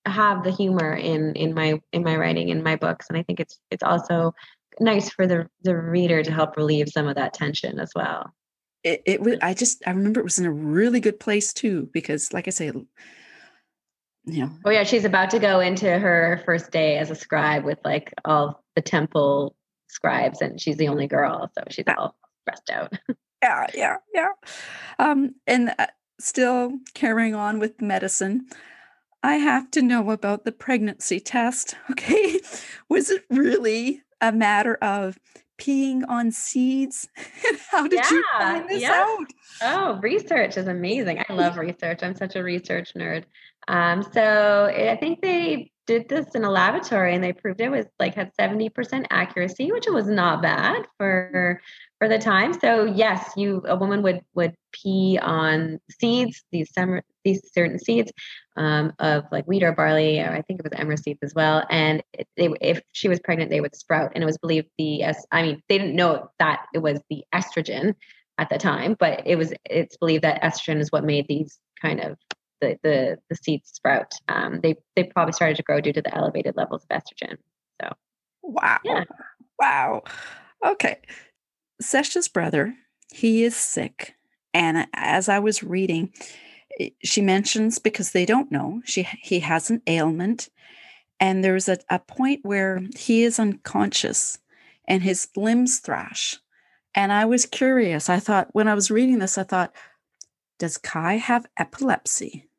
have 0.06 0.44
the 0.44 0.52
humor 0.52 0.94
in 0.94 1.34
in 1.36 1.54
my 1.54 1.80
in 1.92 2.04
my 2.04 2.16
writing 2.16 2.50
in 2.50 2.64
my 2.64 2.76
books 2.76 3.06
and 3.08 3.18
i 3.18 3.24
think 3.24 3.40
it's 3.40 3.60
it's 3.70 3.84
also 3.84 4.34
nice 4.80 5.10
for 5.10 5.28
the 5.28 5.48
the 5.64 5.76
reader 5.76 6.24
to 6.24 6.32
help 6.32 6.58
relieve 6.58 6.90
some 6.90 7.08
of 7.08 7.16
that 7.16 7.34
tension 7.34 7.80
as 7.80 7.92
well. 7.96 8.34
It, 8.84 9.02
it 9.06 9.22
was 9.22 9.38
i 9.42 9.54
just 9.54 9.84
i 9.86 9.92
remember 9.92 10.20
it 10.20 10.24
was 10.24 10.40
in 10.40 10.46
a 10.46 10.52
really 10.52 11.00
good 11.00 11.20
place 11.20 11.54
too 11.54 11.90
because 11.94 12.34
like 12.34 12.48
i 12.48 12.52
say 12.52 12.72
you 14.26 14.46
know. 14.46 14.52
Oh 14.66 14.72
yeah 14.72 14.84
she's 14.84 15.06
about 15.06 15.30
to 15.32 15.40
go 15.40 15.60
into 15.60 15.86
her 16.00 16.42
first 16.46 16.72
day 16.72 16.98
as 16.98 17.12
a 17.12 17.16
scribe 17.16 17.64
with 17.64 17.78
like 17.86 18.12
all 18.26 18.64
the 18.76 18.82
temple 18.82 19.56
scribes 19.88 20.42
and 20.42 20.60
she's 20.60 20.78
the 20.78 20.88
only 20.88 21.08
girl 21.08 21.52
so 21.56 21.64
she's 21.70 21.86
all 21.96 22.16
stressed 22.42 22.70
out. 22.72 22.94
Yeah 23.44 23.68
yeah 23.74 23.98
yeah. 24.14 24.30
Um 24.98 25.36
and 25.46 25.74
uh, 25.78 25.88
still 26.20 26.80
carrying 26.94 27.36
on 27.36 27.60
with 27.60 27.82
medicine 27.82 28.48
I 29.24 29.36
have 29.36 29.70
to 29.72 29.82
know 29.82 30.10
about 30.10 30.46
the 30.46 30.52
pregnancy 30.52 31.20
test. 31.20 31.76
Okay. 31.92 32.40
Was 32.90 33.10
it 33.10 33.24
really 33.30 34.02
a 34.20 34.32
matter 34.32 34.76
of 34.76 35.20
peeing 35.58 36.04
on 36.08 36.32
seeds? 36.32 37.08
How 37.72 37.88
did 37.88 38.00
yeah, 38.04 38.12
you 38.12 38.24
find 38.38 38.70
this 38.70 38.82
yeah. 38.82 39.06
out? 39.06 39.28
Oh, 39.62 40.00
research 40.02 40.58
is 40.58 40.68
amazing. 40.68 41.24
I 41.28 41.34
love 41.34 41.58
research. 41.58 42.02
I'm 42.02 42.16
such 42.16 42.36
a 42.36 42.44
research 42.44 42.94
nerd. 42.96 43.26
Um, 43.68 44.04
so 44.14 44.66
I 44.66 44.98
think 44.98 45.22
they 45.22 45.72
did 45.86 46.10
this 46.10 46.34
in 46.34 46.44
a 46.44 46.50
laboratory 46.50 47.14
and 47.14 47.24
they 47.24 47.34
proved 47.34 47.62
it 47.62 47.70
was 47.70 47.86
like 48.00 48.16
had 48.16 48.32
70% 48.40 49.06
accuracy, 49.10 49.72
which 49.72 49.86
was 49.88 50.08
not 50.08 50.42
bad 50.42 50.86
for 50.98 51.62
for 52.02 52.08
the 52.08 52.18
time. 52.18 52.52
So 52.60 52.86
yes, 52.86 53.32
you 53.38 53.62
a 53.68 53.76
woman 53.76 54.02
would 54.02 54.22
would 54.34 54.56
pee 54.72 55.20
on 55.22 55.80
seeds, 56.00 56.44
these 56.52 56.74
summer 56.74 57.04
these 57.24 57.42
certain 57.54 57.78
seeds 57.78 58.12
um, 58.58 58.92
of 58.98 59.26
like 59.32 59.46
wheat 59.46 59.62
or 59.62 59.72
barley, 59.72 60.20
or 60.20 60.32
I 60.32 60.42
think 60.42 60.60
it 60.60 60.64
was 60.64 60.74
emmer 60.76 60.98
seeds 60.98 61.20
as 61.22 61.36
well. 61.36 61.64
And 61.70 62.02
they, 62.38 62.50
if 62.60 62.82
she 62.92 63.08
was 63.08 63.20
pregnant, 63.20 63.52
they 63.52 63.62
would 63.62 63.76
sprout. 63.76 64.14
And 64.16 64.24
it 64.24 64.26
was 64.26 64.40
believed 64.40 64.68
the 64.80 65.04
I 65.32 65.44
mean 65.44 65.62
they 65.70 65.78
didn't 65.78 65.96
know 65.96 66.32
that 66.40 66.66
it 66.74 66.80
was 66.80 67.00
the 67.12 67.24
estrogen 67.36 67.94
at 68.40 68.50
the 68.50 68.58
time, 68.58 68.96
but 69.00 69.22
it 69.28 69.36
was 69.36 69.54
it's 69.66 69.98
believed 69.98 70.24
that 70.24 70.42
estrogen 70.42 70.80
is 70.80 70.92
what 70.92 71.04
made 71.04 71.28
these 71.28 71.60
kind 71.80 72.00
of 72.00 72.18
the 72.62 72.80
the, 72.82 73.18
the 73.30 73.36
seeds 73.36 73.70
sprout. 73.70 74.12
Um, 74.28 74.60
they 74.64 74.74
they 74.96 75.04
probably 75.04 75.34
started 75.34 75.58
to 75.58 75.64
grow 75.64 75.80
due 75.80 75.94
to 75.94 76.02
the 76.02 76.16
elevated 76.18 76.56
levels 76.58 76.84
of 76.90 77.00
estrogen. 77.00 77.38
So 77.80 77.94
wow, 78.42 78.80
yeah. 78.84 79.04
wow, 79.60 80.02
okay. 80.66 80.98
Sesha's 81.82 82.28
brother, 82.28 82.76
he 83.12 83.44
is 83.44 83.56
sick. 83.56 84.15
And 84.54 84.88
as 84.94 85.30
I 85.30 85.39
was 85.39 85.63
reading, 85.63 86.13
she 87.04 87.22
mentions 87.22 87.80
because 87.80 88.12
they 88.12 88.26
don't 88.26 88.52
know, 88.52 88.82
she 88.86 89.04
he 89.22 89.39
has 89.41 89.70
an 89.70 89.82
ailment. 89.88 90.50
And 91.20 91.44
there's 91.44 91.70
a, 91.70 91.78
a 91.89 92.00
point 92.00 92.39
where 92.44 92.82
he 92.98 93.24
is 93.24 93.39
unconscious 93.39 94.39
and 94.86 95.04
his 95.04 95.28
limbs 95.36 95.80
thrash. 95.80 96.38
And 96.96 97.13
I 97.13 97.26
was 97.26 97.46
curious. 97.46 98.10
I 98.10 98.20
thought, 98.20 98.50
when 98.54 98.67
I 98.67 98.74
was 98.74 98.91
reading 98.91 99.20
this, 99.20 99.38
I 99.38 99.44
thought, 99.44 99.74
does 100.58 100.78
Kai 100.78 101.17
have 101.17 101.46
epilepsy? 101.58 102.50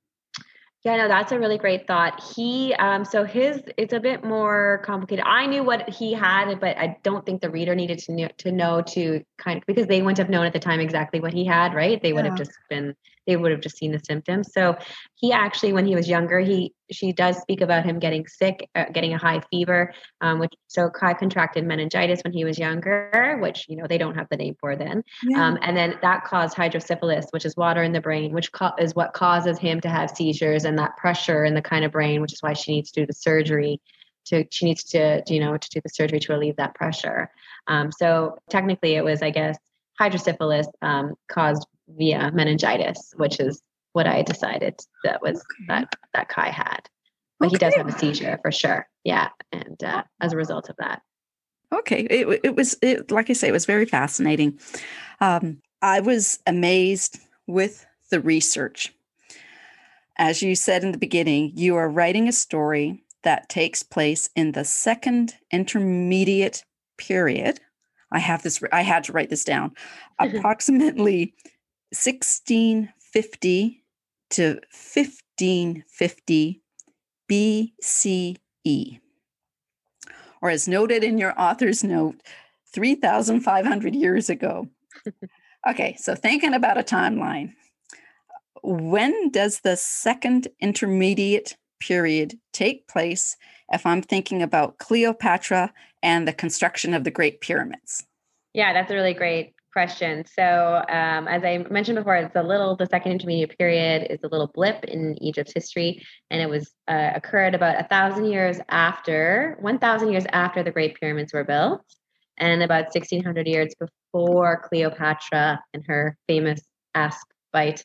Yeah, 0.84 0.96
no, 0.96 1.06
that's 1.06 1.30
a 1.30 1.38
really 1.38 1.58
great 1.58 1.86
thought. 1.86 2.20
He, 2.34 2.74
um, 2.74 3.04
so 3.04 3.22
his, 3.24 3.62
it's 3.76 3.92
a 3.92 4.00
bit 4.00 4.24
more 4.24 4.82
complicated. 4.84 5.24
I 5.24 5.46
knew 5.46 5.62
what 5.62 5.88
he 5.88 6.12
had, 6.12 6.58
but 6.58 6.76
I 6.76 6.96
don't 7.04 7.24
think 7.24 7.40
the 7.40 7.50
reader 7.50 7.76
needed 7.76 8.00
to 8.00 8.12
know, 8.12 8.28
to 8.38 8.50
know 8.50 8.82
to 8.88 9.22
kind 9.38 9.58
of 9.58 9.66
because 9.66 9.86
they 9.86 10.02
wouldn't 10.02 10.18
have 10.18 10.28
known 10.28 10.44
at 10.44 10.52
the 10.52 10.58
time 10.58 10.80
exactly 10.80 11.20
what 11.20 11.32
he 11.32 11.44
had, 11.44 11.72
right? 11.72 12.02
They 12.02 12.12
would 12.12 12.24
yeah. 12.24 12.32
have 12.32 12.38
just 12.38 12.50
been 12.68 12.96
they 13.26 13.36
would 13.36 13.50
have 13.50 13.60
just 13.60 13.76
seen 13.76 13.92
the 13.92 14.00
symptoms. 14.04 14.52
So 14.52 14.76
he 15.14 15.32
actually, 15.32 15.72
when 15.72 15.86
he 15.86 15.94
was 15.94 16.08
younger, 16.08 16.40
he 16.40 16.74
she 16.90 17.12
does 17.12 17.38
speak 17.40 17.60
about 17.60 17.84
him 17.84 17.98
getting 17.98 18.26
sick, 18.26 18.68
uh, 18.74 18.84
getting 18.92 19.14
a 19.14 19.18
high 19.18 19.40
fever, 19.50 19.94
um, 20.20 20.38
which 20.38 20.52
so 20.66 20.90
Kai 20.90 21.14
contracted 21.14 21.64
meningitis 21.64 22.20
when 22.22 22.32
he 22.32 22.44
was 22.44 22.58
younger, 22.58 23.38
which 23.40 23.66
you 23.68 23.76
know 23.76 23.86
they 23.86 23.98
don't 23.98 24.14
have 24.14 24.26
the 24.30 24.36
name 24.36 24.56
for 24.60 24.76
then, 24.76 25.02
yeah. 25.22 25.46
um, 25.46 25.58
and 25.62 25.76
then 25.76 25.98
that 26.02 26.24
caused 26.24 26.56
hydrocephalus, 26.56 27.26
which 27.30 27.44
is 27.44 27.56
water 27.56 27.82
in 27.82 27.92
the 27.92 28.00
brain, 28.00 28.32
which 28.32 28.50
co- 28.52 28.74
is 28.78 28.94
what 28.94 29.12
causes 29.12 29.58
him 29.58 29.80
to 29.80 29.88
have 29.88 30.10
seizures 30.10 30.64
and 30.64 30.78
that 30.78 30.96
pressure 30.96 31.44
in 31.44 31.54
the 31.54 31.62
kind 31.62 31.84
of 31.84 31.92
brain, 31.92 32.20
which 32.20 32.32
is 32.32 32.42
why 32.42 32.52
she 32.52 32.72
needs 32.72 32.90
to 32.90 33.00
do 33.00 33.06
the 33.06 33.12
surgery 33.12 33.80
to 34.24 34.44
she 34.50 34.66
needs 34.66 34.84
to 34.84 35.22
you 35.26 35.40
know 35.40 35.56
to 35.56 35.68
do 35.70 35.80
the 35.82 35.88
surgery 35.88 36.20
to 36.20 36.32
relieve 36.32 36.56
that 36.56 36.74
pressure 36.74 37.30
um, 37.66 37.90
so 37.90 38.38
technically 38.50 38.94
it 38.94 39.04
was 39.04 39.22
i 39.22 39.30
guess 39.30 39.56
hydrocephalus 39.98 40.66
um, 40.80 41.14
caused 41.28 41.66
via 41.96 42.30
meningitis, 42.32 43.12
which 43.16 43.40
is 43.40 43.62
what 43.92 44.06
I 44.06 44.22
decided 44.22 44.80
that 45.04 45.22
was 45.22 45.38
okay. 45.38 45.64
that 45.68 45.94
that 46.14 46.28
Kai 46.28 46.50
had. 46.50 46.88
But 47.38 47.46
okay. 47.46 47.54
he 47.54 47.58
does 47.58 47.74
have 47.74 47.88
a 47.88 47.98
seizure 47.98 48.38
for 48.42 48.52
sure. 48.52 48.88
Yeah, 49.04 49.28
and 49.50 49.82
uh, 49.82 50.04
as 50.20 50.32
a 50.32 50.36
result 50.36 50.68
of 50.68 50.76
that. 50.78 51.02
Okay, 51.72 52.02
it 52.02 52.40
it 52.44 52.56
was 52.56 52.76
it, 52.82 53.10
like 53.10 53.30
I 53.30 53.32
say, 53.32 53.48
it 53.48 53.52
was 53.52 53.66
very 53.66 53.86
fascinating. 53.86 54.58
Um, 55.20 55.60
I 55.80 56.00
was 56.00 56.38
amazed 56.46 57.18
with 57.46 57.86
the 58.10 58.20
research. 58.20 58.94
As 60.16 60.42
you 60.42 60.54
said 60.54 60.84
in 60.84 60.92
the 60.92 60.98
beginning, 60.98 61.52
you 61.54 61.74
are 61.76 61.88
writing 61.88 62.28
a 62.28 62.32
story 62.32 63.02
that 63.22 63.48
takes 63.48 63.82
place 63.82 64.28
in 64.36 64.52
the 64.52 64.64
second 64.64 65.34
intermediate 65.50 66.64
period. 66.98 67.60
I 68.12 68.18
have 68.18 68.42
this. 68.42 68.62
I 68.72 68.82
had 68.82 69.04
to 69.04 69.12
write 69.12 69.30
this 69.30 69.44
down. 69.44 69.72
Approximately 70.18 71.34
1650 71.92 73.84
to 74.30 74.60
1550 74.70 76.62
BCE. 77.30 79.00
Or 80.40 80.50
as 80.50 80.66
noted 80.66 81.04
in 81.04 81.18
your 81.18 81.38
author's 81.40 81.84
note, 81.84 82.20
3,500 82.72 83.94
years 83.94 84.30
ago. 84.30 84.68
okay, 85.68 85.94
so 85.98 86.14
thinking 86.14 86.54
about 86.54 86.78
a 86.78 86.82
timeline. 86.82 87.52
When 88.62 89.30
does 89.30 89.60
the 89.60 89.76
second 89.76 90.48
intermediate 90.60 91.56
period 91.80 92.38
take 92.52 92.88
place 92.88 93.36
if 93.70 93.84
I'm 93.84 94.02
thinking 94.02 94.42
about 94.42 94.78
Cleopatra 94.78 95.72
and 96.02 96.26
the 96.26 96.32
construction 96.32 96.94
of 96.94 97.04
the 97.04 97.10
Great 97.10 97.40
Pyramids? 97.40 98.06
Yeah, 98.54 98.72
that's 98.72 98.90
a 98.90 98.94
really 98.94 99.14
great 99.14 99.51
question. 99.72 100.24
So, 100.26 100.82
um, 100.88 101.26
as 101.28 101.44
I 101.44 101.64
mentioned 101.70 101.96
before, 101.96 102.16
it's 102.16 102.36
a 102.36 102.42
little, 102.42 102.76
the 102.76 102.86
second 102.86 103.12
intermediate 103.12 103.56
period 103.58 104.06
is 104.10 104.20
a 104.22 104.28
little 104.28 104.48
blip 104.54 104.84
in 104.84 105.16
Egypt's 105.22 105.52
history, 105.54 106.04
and 106.30 106.40
it 106.40 106.48
was 106.48 106.72
uh, 106.88 107.10
occurred 107.14 107.54
about 107.54 107.80
a 107.80 107.88
thousand 107.88 108.26
years 108.26 108.58
after, 108.68 109.56
1,000 109.60 110.12
years 110.12 110.24
after 110.32 110.62
the 110.62 110.70
Great 110.70 110.98
Pyramids 111.00 111.32
were 111.32 111.44
built, 111.44 111.82
and 112.38 112.62
about 112.62 112.94
1,600 112.94 113.46
years 113.46 113.74
before 113.78 114.62
Cleopatra 114.68 115.62
and 115.72 115.84
her 115.86 116.16
famous 116.26 116.60
asp 116.94 117.26
bite. 117.52 117.84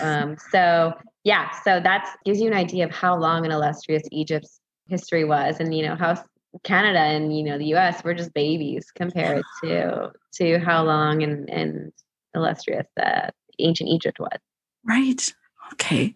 Um, 0.00 0.36
so, 0.50 0.94
yeah, 1.24 1.50
so 1.62 1.80
that 1.80 2.16
gives 2.24 2.40
you 2.40 2.48
an 2.48 2.54
idea 2.54 2.84
of 2.84 2.90
how 2.90 3.16
long 3.16 3.44
and 3.44 3.52
illustrious 3.52 4.02
Egypt's 4.10 4.60
history 4.88 5.24
was, 5.24 5.60
and 5.60 5.74
you 5.74 5.86
know 5.86 5.96
how 5.96 6.22
Canada 6.64 6.98
and 6.98 7.36
you 7.36 7.44
know 7.44 7.58
the 7.58 7.74
US 7.74 8.02
we're 8.04 8.14
just 8.14 8.32
babies 8.34 8.90
compared 8.94 9.44
to 9.62 10.10
to 10.34 10.58
how 10.58 10.84
long 10.84 11.22
and 11.22 11.48
and 11.50 11.92
illustrious 12.34 12.86
that 12.96 13.34
ancient 13.58 13.90
Egypt 13.90 14.18
was. 14.18 14.38
Right. 14.84 15.32
Okay. 15.74 16.14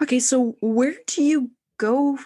Okay, 0.00 0.20
so 0.20 0.56
where 0.60 0.94
do 1.06 1.22
you 1.22 1.50
go 1.78 2.18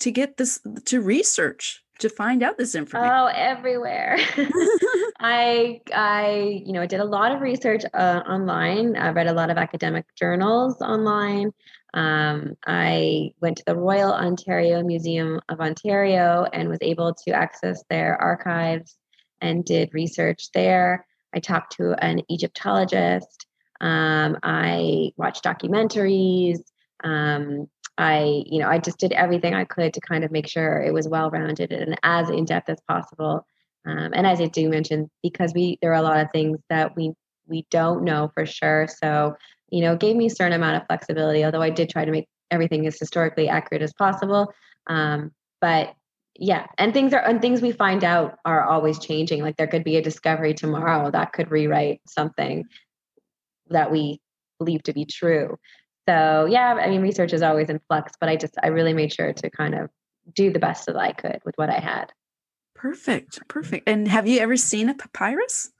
to 0.00 0.10
get 0.10 0.36
this 0.36 0.60
to 0.86 1.00
research 1.00 1.82
to 2.00 2.08
find 2.08 2.42
out 2.42 2.58
this 2.58 2.74
information? 2.74 3.14
Oh, 3.14 3.26
everywhere. 3.26 4.18
I 5.22 5.80
I 5.94 6.62
you 6.66 6.72
know 6.72 6.84
did 6.84 7.00
a 7.00 7.04
lot 7.04 7.32
of 7.32 7.40
research 7.40 7.84
uh, 7.94 8.22
online. 8.28 8.96
I 8.96 9.10
read 9.10 9.28
a 9.28 9.32
lot 9.32 9.50
of 9.50 9.56
academic 9.56 10.04
journals 10.16 10.82
online. 10.82 11.52
Um, 11.94 12.54
I 12.66 13.30
went 13.40 13.58
to 13.58 13.64
the 13.66 13.76
Royal 13.76 14.12
Ontario 14.12 14.82
Museum 14.82 15.40
of 15.48 15.60
Ontario 15.60 16.46
and 16.52 16.68
was 16.68 16.78
able 16.80 17.14
to 17.26 17.30
access 17.30 17.84
their 17.88 18.20
archives 18.20 18.96
and 19.40 19.64
did 19.64 19.94
research 19.94 20.50
there. 20.54 21.06
I 21.34 21.38
talked 21.38 21.76
to 21.76 21.92
an 22.04 22.22
Egyptologist. 22.28 23.46
Um, 23.80 24.38
I 24.42 25.12
watched 25.16 25.44
documentaries. 25.44 26.60
Um, 27.04 27.68
I, 27.98 28.42
you 28.46 28.58
know, 28.58 28.68
I 28.68 28.78
just 28.78 28.98
did 28.98 29.12
everything 29.12 29.54
I 29.54 29.64
could 29.64 29.92
to 29.94 30.00
kind 30.00 30.24
of 30.24 30.30
make 30.30 30.48
sure 30.48 30.80
it 30.80 30.94
was 30.94 31.08
well 31.08 31.30
rounded 31.30 31.72
and 31.72 31.98
as 32.02 32.30
in 32.30 32.44
depth 32.44 32.70
as 32.70 32.80
possible. 32.88 33.46
Um, 33.84 34.12
and 34.14 34.26
as 34.26 34.40
I 34.40 34.46
do 34.46 34.68
mention, 34.68 35.10
because 35.22 35.52
we 35.54 35.78
there 35.82 35.92
are 35.92 35.96
a 35.96 36.02
lot 36.02 36.20
of 36.20 36.30
things 36.30 36.58
that 36.68 36.96
we 36.96 37.12
we 37.46 37.66
don't 37.70 38.04
know 38.04 38.30
for 38.34 38.46
sure. 38.46 38.86
So, 38.88 39.36
you 39.70 39.80
know, 39.80 39.96
gave 39.96 40.16
me 40.16 40.26
a 40.26 40.30
certain 40.30 40.52
amount 40.52 40.76
of 40.76 40.86
flexibility, 40.86 41.44
although 41.44 41.62
I 41.62 41.70
did 41.70 41.90
try 41.90 42.04
to 42.04 42.10
make 42.10 42.28
everything 42.50 42.86
as 42.86 42.98
historically 42.98 43.48
accurate 43.48 43.82
as 43.82 43.92
possible. 43.92 44.52
Um, 44.86 45.32
but 45.60 45.94
yeah, 46.38 46.66
and 46.78 46.94
things 46.94 47.12
are 47.12 47.24
and 47.24 47.42
things 47.42 47.60
we 47.60 47.72
find 47.72 48.04
out 48.04 48.38
are 48.44 48.64
always 48.64 48.98
changing. 48.98 49.42
Like 49.42 49.56
there 49.56 49.66
could 49.66 49.84
be 49.84 49.96
a 49.96 50.02
discovery 50.02 50.54
tomorrow 50.54 51.10
that 51.10 51.32
could 51.32 51.50
rewrite 51.50 52.00
something 52.06 52.64
that 53.70 53.90
we 53.90 54.20
believe 54.58 54.82
to 54.84 54.92
be 54.92 55.04
true. 55.04 55.58
So 56.08 56.46
yeah, 56.46 56.74
I 56.74 56.88
mean, 56.88 57.02
research 57.02 57.32
is 57.32 57.42
always 57.42 57.68
in 57.68 57.80
flux, 57.88 58.12
but 58.18 58.28
I 58.28 58.36
just 58.36 58.54
I 58.62 58.68
really 58.68 58.94
made 58.94 59.12
sure 59.12 59.32
to 59.32 59.50
kind 59.50 59.74
of 59.74 59.90
do 60.34 60.52
the 60.52 60.58
best 60.58 60.86
that 60.86 60.96
I 60.96 61.12
could 61.12 61.40
with 61.44 61.54
what 61.56 61.70
I 61.70 61.78
had. 61.78 62.12
Perfect, 62.82 63.38
perfect. 63.46 63.88
And 63.88 64.08
have 64.08 64.26
you 64.26 64.40
ever 64.40 64.56
seen 64.56 64.88
a 64.88 64.94
papyrus? 64.94 65.70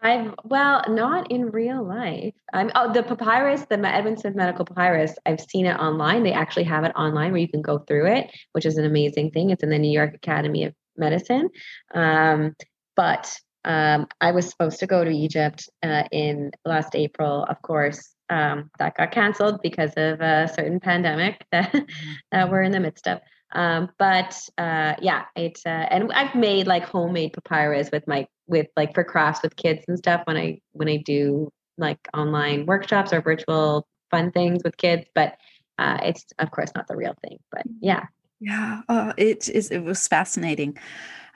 I've 0.00 0.34
well, 0.44 0.82
not 0.88 1.30
in 1.30 1.50
real 1.50 1.86
life. 1.86 2.32
I'm 2.54 2.70
oh 2.74 2.90
the 2.90 3.02
papyrus, 3.02 3.66
the 3.68 3.78
Edwin 3.86 4.16
Smith 4.16 4.34
Medical 4.34 4.64
Papyrus. 4.64 5.14
I've 5.26 5.42
seen 5.42 5.66
it 5.66 5.78
online. 5.78 6.22
They 6.22 6.32
actually 6.32 6.64
have 6.64 6.84
it 6.84 6.92
online 6.96 7.32
where 7.32 7.40
you 7.42 7.48
can 7.48 7.60
go 7.60 7.80
through 7.80 8.06
it, 8.06 8.30
which 8.52 8.64
is 8.64 8.78
an 8.78 8.86
amazing 8.86 9.32
thing. 9.32 9.50
It's 9.50 9.62
in 9.62 9.68
the 9.68 9.78
New 9.78 9.92
York 9.92 10.14
Academy 10.14 10.64
of 10.64 10.74
Medicine. 10.96 11.50
Um, 11.92 12.56
but 12.94 13.38
um, 13.66 14.06
I 14.18 14.30
was 14.30 14.48
supposed 14.48 14.80
to 14.80 14.86
go 14.86 15.04
to 15.04 15.10
Egypt 15.10 15.68
uh, 15.82 16.04
in 16.12 16.52
last 16.64 16.96
April, 16.96 17.44
of 17.44 17.60
course, 17.60 18.14
um, 18.30 18.70
that 18.78 18.96
got 18.96 19.10
canceled 19.10 19.60
because 19.62 19.92
of 19.98 20.22
a 20.22 20.48
certain 20.48 20.80
pandemic 20.80 21.44
that, 21.52 21.74
mm-hmm. 21.74 22.12
that 22.32 22.50
we're 22.50 22.62
in 22.62 22.72
the 22.72 22.80
midst 22.80 23.06
of. 23.06 23.20
Um, 23.52 23.90
but 23.98 24.38
uh, 24.58 24.94
yeah, 25.00 25.24
it's 25.36 25.64
uh, 25.64 25.86
and 25.90 26.12
I've 26.12 26.34
made 26.34 26.66
like 26.66 26.84
homemade 26.84 27.32
papyrus 27.32 27.90
with 27.92 28.06
my 28.06 28.26
with 28.46 28.66
like 28.76 28.94
for 28.94 29.04
crafts 29.04 29.42
with 29.42 29.56
kids 29.56 29.84
and 29.88 29.98
stuff 29.98 30.22
when 30.24 30.36
I 30.36 30.60
when 30.72 30.88
I 30.88 30.98
do 30.98 31.52
like 31.78 31.98
online 32.14 32.66
workshops 32.66 33.12
or 33.12 33.20
virtual 33.20 33.86
fun 34.10 34.32
things 34.32 34.62
with 34.64 34.76
kids. 34.76 35.06
But 35.14 35.36
uh, 35.78 35.98
it's 36.02 36.24
of 36.38 36.50
course 36.50 36.70
not 36.74 36.88
the 36.88 36.96
real 36.96 37.14
thing. 37.22 37.38
But 37.52 37.62
yeah, 37.80 38.06
yeah, 38.40 38.82
uh, 38.88 39.12
it 39.16 39.48
is. 39.48 39.70
It 39.70 39.80
was 39.80 40.08
fascinating. 40.08 40.76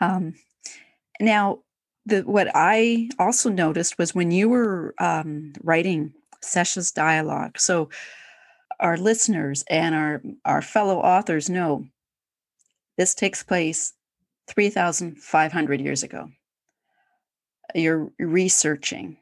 Um, 0.01 0.35
now, 1.21 1.61
the 2.07 2.23
what 2.23 2.51
I 2.55 3.09
also 3.19 3.51
noticed 3.51 3.99
was 3.99 4.15
when 4.15 4.31
you 4.31 4.49
were 4.49 4.95
um, 4.99 5.53
writing 5.63 6.13
Sesha's 6.43 6.91
dialogue. 6.91 7.59
So 7.59 7.89
our 8.81 8.97
listeners 8.97 9.63
and 9.69 9.95
our, 9.95 10.23
our 10.45 10.63
fellow 10.63 10.99
authors 10.99 11.51
know 11.51 11.87
this 13.01 13.15
takes 13.15 13.43
place 13.43 13.95
3,500 14.49 15.81
years 15.81 16.03
ago. 16.03 16.29
You're 17.75 18.13
researching. 18.19 19.17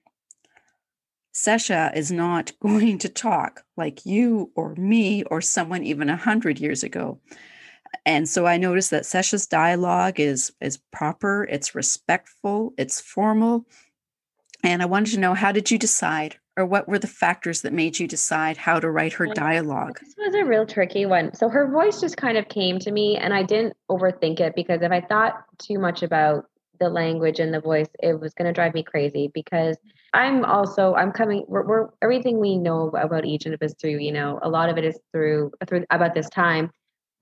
Sesha 1.32 1.94
is 1.94 2.10
not 2.10 2.50
going 2.60 2.98
to 2.98 3.08
talk 3.08 3.62
like 3.76 4.04
you 4.04 4.50
or 4.56 4.74
me 4.74 5.22
or 5.22 5.40
someone 5.40 5.84
even 5.84 6.08
100 6.08 6.58
years 6.58 6.82
ago. 6.82 7.20
And 8.04 8.28
so 8.28 8.46
I 8.46 8.56
noticed 8.56 8.90
that 8.90 9.04
Sesha's 9.04 9.46
dialogue 9.46 10.18
is, 10.18 10.52
is 10.60 10.78
proper, 10.90 11.44
it's 11.44 11.76
respectful, 11.76 12.74
it's 12.76 13.00
formal. 13.00 13.64
And 14.64 14.82
I 14.82 14.86
wanted 14.86 15.12
to 15.12 15.20
know 15.20 15.34
how 15.34 15.52
did 15.52 15.70
you 15.70 15.78
decide 15.78 16.34
or 16.58 16.66
what 16.66 16.88
were 16.88 16.98
the 16.98 17.06
factors 17.06 17.62
that 17.62 17.72
made 17.72 18.00
you 18.00 18.08
decide 18.08 18.56
how 18.56 18.80
to 18.80 18.90
write 18.90 19.12
her 19.12 19.26
dialogue? 19.26 20.00
This 20.00 20.14
was 20.18 20.34
a 20.34 20.44
real 20.44 20.66
tricky 20.66 21.06
one. 21.06 21.32
So 21.32 21.48
her 21.48 21.70
voice 21.70 22.00
just 22.00 22.16
kind 22.16 22.36
of 22.36 22.48
came 22.48 22.80
to 22.80 22.90
me 22.90 23.16
and 23.16 23.32
I 23.32 23.44
didn't 23.44 23.76
overthink 23.88 24.40
it 24.40 24.56
because 24.56 24.82
if 24.82 24.90
I 24.90 25.00
thought 25.00 25.44
too 25.58 25.78
much 25.78 26.02
about 26.02 26.46
the 26.80 26.88
language 26.88 27.38
and 27.38 27.54
the 27.54 27.60
voice, 27.60 27.86
it 28.02 28.20
was 28.20 28.34
going 28.34 28.46
to 28.46 28.52
drive 28.52 28.74
me 28.74 28.82
crazy 28.82 29.30
because 29.32 29.76
I'm 30.12 30.44
also 30.44 30.94
I'm 30.94 31.12
coming 31.12 31.44
we're, 31.46 31.64
we're 31.64 31.88
everything 32.02 32.40
we 32.40 32.56
know 32.56 32.88
about 32.88 33.24
Egypt 33.24 33.62
is 33.62 33.74
through, 33.80 33.98
you 33.98 34.10
know, 34.10 34.40
a 34.42 34.48
lot 34.48 34.68
of 34.68 34.78
it 34.78 34.84
is 34.84 34.98
through 35.12 35.52
through 35.68 35.84
about 35.90 36.14
this 36.14 36.28
time 36.28 36.70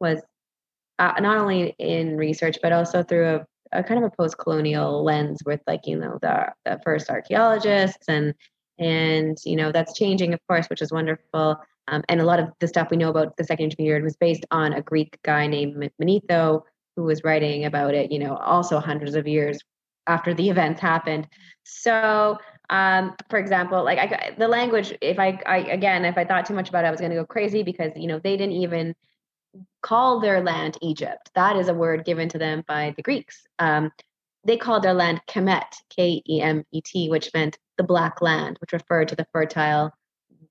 was 0.01 0.23
uh, 0.99 1.13
not 1.21 1.37
only 1.37 1.75
in 1.79 2.17
research 2.17 2.57
but 2.63 2.73
also 2.73 3.03
through 3.03 3.27
a, 3.27 3.47
a 3.73 3.85
kind 3.85 4.03
of 4.03 4.11
a 4.11 4.17
post-colonial 4.17 5.05
lens 5.05 5.41
with 5.45 5.61
like, 5.67 5.81
you 5.85 5.99
know, 5.99 6.19
the 6.23 6.53
the 6.65 6.81
first 6.85 7.11
archaeologists 7.11 8.09
and 8.09 8.35
and 8.79 9.39
you 9.45 9.57
know 9.57 9.73
that's 9.73 9.95
changing 9.95 10.33
of 10.35 10.41
course 10.49 10.69
which 10.69 10.83
is 10.83 10.93
wonderful. 10.93 11.59
Um, 11.89 12.03
and 12.09 12.21
a 12.21 12.25
lot 12.25 12.41
of 12.41 12.49
the 12.59 12.67
stuff 12.67 12.91
we 12.91 12.97
know 12.97 13.11
about 13.11 13.37
the 13.37 13.45
second 13.45 13.67
intermediate 13.67 14.03
was 14.03 14.17
based 14.17 14.45
on 14.51 14.73
a 14.73 14.83
greek 14.83 15.19
guy 15.23 15.47
named 15.47 15.77
manetho 16.03 16.63
who 16.97 17.05
was 17.05 17.23
writing 17.23 17.65
about 17.65 17.95
it 17.95 18.11
you 18.11 18.19
know 18.19 18.37
also 18.37 18.81
hundreds 18.81 19.15
of 19.15 19.27
years 19.27 19.59
after 20.07 20.35
the 20.35 20.49
events 20.55 20.81
happened. 20.81 21.29
So 21.65 22.39
um, 22.71 23.15
for 23.31 23.39
example 23.39 23.85
like 23.85 23.99
I, 23.99 24.35
the 24.37 24.49
language 24.49 24.97
if 25.01 25.19
I, 25.19 25.41
I 25.47 25.59
again 25.59 26.05
if 26.05 26.19
i 26.19 26.25
thought 26.25 26.47
too 26.47 26.55
much 26.55 26.69
about 26.69 26.85
it 26.85 26.89
i 26.89 26.91
was 26.91 26.99
going 26.99 27.11
to 27.11 27.17
go 27.17 27.25
crazy 27.25 27.63
because 27.63 27.93
you 27.95 28.09
know 28.09 28.19
they 28.19 28.37
didn't 28.37 28.57
even 28.57 28.93
call 29.83 30.21
their 30.21 30.43
land 30.43 30.77
egypt. 30.83 31.31
That 31.35 31.57
is 31.57 31.69
a 31.69 31.75
word 31.75 32.05
given 32.05 32.29
to 32.31 32.39
them 32.39 32.65
by 32.67 32.93
the 32.97 33.03
greeks. 33.03 33.47
Um, 33.59 33.93
they 34.45 34.57
called 34.57 34.83
their 34.83 34.95
land 34.95 35.21
kemet 35.29 35.73
k-e-m-e-t 35.91 37.09
which 37.11 37.31
meant 37.35 37.59
the 37.77 37.85
Black 37.85 38.21
Land, 38.21 38.59
which 38.61 38.73
referred 38.73 39.09
to 39.09 39.17
the 39.17 39.27
fertile 39.33 39.93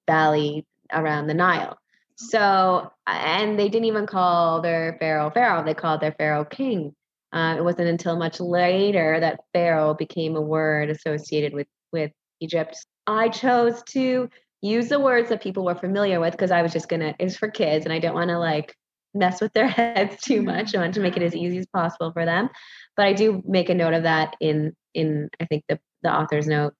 valley 0.07 0.65
around 0.93 1.27
the 1.27 1.33
Nile. 1.33 1.77
So, 2.17 2.91
and 3.07 3.59
they 3.59 3.67
didn't 3.67 3.85
even 3.85 4.05
call 4.05 4.61
their 4.61 4.95
pharaoh 4.99 5.29
pharaoh; 5.29 5.63
they 5.63 5.73
called 5.73 6.01
their 6.01 6.13
pharaoh 6.13 6.45
king. 6.45 6.95
Uh, 7.33 7.55
it 7.57 7.63
wasn't 7.63 7.89
until 7.89 8.15
much 8.15 8.39
later 8.39 9.19
that 9.19 9.41
pharaoh 9.53 9.93
became 9.93 10.35
a 10.35 10.41
word 10.41 10.89
associated 10.89 11.53
with 11.53 11.67
with 11.91 12.11
Egypt. 12.39 12.77
I 13.07 13.29
chose 13.29 13.83
to 13.89 14.29
use 14.61 14.87
the 14.87 14.99
words 14.99 15.29
that 15.29 15.43
people 15.43 15.65
were 15.65 15.75
familiar 15.75 16.19
with 16.19 16.31
because 16.31 16.51
I 16.51 16.61
was 16.61 16.71
just 16.71 16.87
gonna. 16.87 17.15
It's 17.19 17.35
for 17.35 17.49
kids, 17.49 17.85
and 17.85 17.93
I 17.93 17.99
didn't 17.99 18.15
want 18.15 18.29
to 18.29 18.39
like 18.39 18.75
mess 19.13 19.41
with 19.41 19.51
their 19.53 19.67
heads 19.79 20.21
too 20.21 20.41
much. 20.41 20.73
I 20.73 20.79
wanted 20.79 20.93
to 20.93 21.01
make 21.01 21.17
it 21.17 21.23
as 21.23 21.35
easy 21.35 21.57
as 21.57 21.67
possible 21.67 22.13
for 22.13 22.25
them. 22.25 22.49
But 22.95 23.07
I 23.07 23.13
do 23.13 23.43
make 23.45 23.69
a 23.69 23.75
note 23.75 23.93
of 23.93 24.03
that 24.03 24.35
in 24.39 24.73
in 24.93 25.29
I 25.41 25.45
think 25.45 25.65
the 25.67 25.79
the 26.01 26.13
author's 26.13 26.47
note 26.47 26.73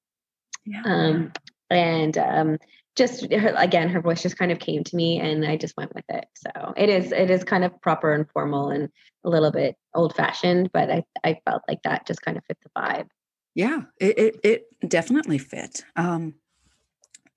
yeah. 0.65 0.82
Um, 0.86 1.32
and 1.69 2.17
um, 2.17 2.58
just 2.95 3.32
her, 3.32 3.54
again, 3.58 3.89
her 3.89 4.01
voice 4.01 4.21
just 4.21 4.38
kind 4.38 4.51
of 4.51 4.60
came 4.60 4.84
to 4.84 4.95
me, 4.95 5.19
and 5.19 5.45
I 5.45 5.58
just 5.58 5.75
went 5.78 5.93
with 5.93 6.06
it. 6.10 6.25
So 6.36 6.73
it 6.78 6.89
is 6.89 7.12
it 7.12 7.30
is 7.30 7.43
kind 7.43 7.63
of 7.63 7.80
proper 7.82 8.13
and 8.13 8.30
formal 8.30 8.69
and 8.69 8.89
a 9.23 9.30
little 9.30 9.51
bit 9.51 9.75
old 9.93 10.15
fashioned, 10.15 10.71
but 10.71 10.89
I 10.89 11.04
I 11.23 11.39
felt 11.45 11.63
like 11.67 11.82
that 11.84 12.08
just 12.08 12.21
kind 12.21 12.38
of 12.38 12.43
fit 12.45 12.58
the 12.63 12.69
vibe. 12.80 13.08
Yeah, 13.54 13.84
it 13.99 14.17
it, 14.17 14.39
it 14.43 14.89
definitely 14.89 15.38
fit. 15.38 15.84
Um, 15.95 16.36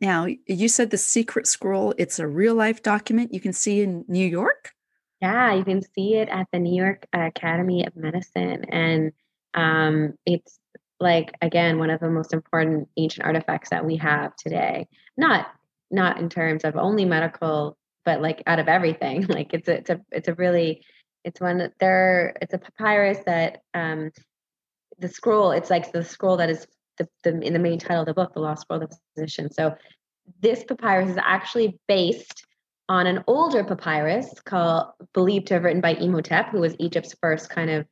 now 0.01 0.27
you 0.47 0.69
said 0.69 0.91
the 0.91 0.99
secret 0.99 1.47
scroll. 1.47 1.93
It's 1.99 2.19
a 2.19 2.27
real 2.27 2.55
life 2.55 2.83
document 2.83 3.35
you 3.35 3.41
can 3.41 3.53
see 3.53 3.83
in 3.83 4.05
New 4.07 4.27
York. 4.27 4.73
Yeah, 5.21 5.55
you 5.55 5.65
can 5.65 5.83
see 5.83 6.15
it 6.15 6.29
at 6.29 6.47
the 6.53 6.61
New 6.61 6.81
York 6.81 7.07
Academy 7.13 7.85
of 7.85 7.97
Medicine, 7.97 8.65
and 8.67 9.13
um, 9.55 10.15
it's 10.25 10.61
like 11.01 11.33
again 11.43 11.79
one 11.79 11.91
of 11.91 12.01
the 12.01 12.11
most 12.11 12.33
important 12.33 12.89
ancient 12.97 13.25
artifacts 13.25 13.71
that 13.71 13.85
we 13.85 13.97
have 13.97 14.35
today. 14.37 14.89
Not 15.17 15.47
not 15.91 16.19
in 16.19 16.29
terms 16.29 16.65
of 16.65 16.77
only 16.77 17.05
medical 17.05 17.77
but 18.05 18.21
like 18.23 18.43
out 18.47 18.59
of 18.59 18.69
everything. 18.69 19.27
Like 19.29 19.53
it's 19.53 19.69
a 19.69 19.77
it's 19.77 19.91
a 19.91 20.01
it's 20.11 20.29
a 20.29 20.35
really 20.35 20.85
it's 21.25 21.41
one 21.41 21.59
that 21.59 21.73
there 21.81 22.35
it's 22.41 22.55
a 22.55 22.59
papyrus 22.59 23.19
that 23.27 23.63
um 23.75 24.11
the 24.99 25.09
scroll 25.09 25.53
it's 25.53 25.71
like 25.71 25.93
the 25.93 26.05
scroll 26.05 26.37
that 26.39 26.51
is 26.51 26.67
the, 26.99 27.09
the 27.23 27.41
in 27.41 27.53
the 27.53 27.59
main 27.59 27.79
title 27.79 28.01
of 28.01 28.07
the 28.07 28.15
book 28.15 28.33
the 28.33 28.41
lost 28.41 28.63
scroll 28.63 28.83
of 28.83 28.91
the 28.91 28.97
physician 29.15 29.51
so 29.53 29.75
this 30.41 30.65
papyrus 30.65 31.11
is 31.11 31.19
actually 31.21 31.79
based 31.87 32.47
on 32.89 33.07
an 33.07 33.23
older 33.27 33.65
papyrus 33.65 34.41
called 34.41 34.89
believed 35.13 35.49
to 35.49 35.55
have 35.55 35.65
written 35.65 35.81
by 35.81 35.95
Imhotep, 35.95 36.51
who 36.51 36.61
was 36.61 36.75
Egypt's 36.79 37.15
first 37.21 37.51
kind 37.51 37.71
of 37.71 37.87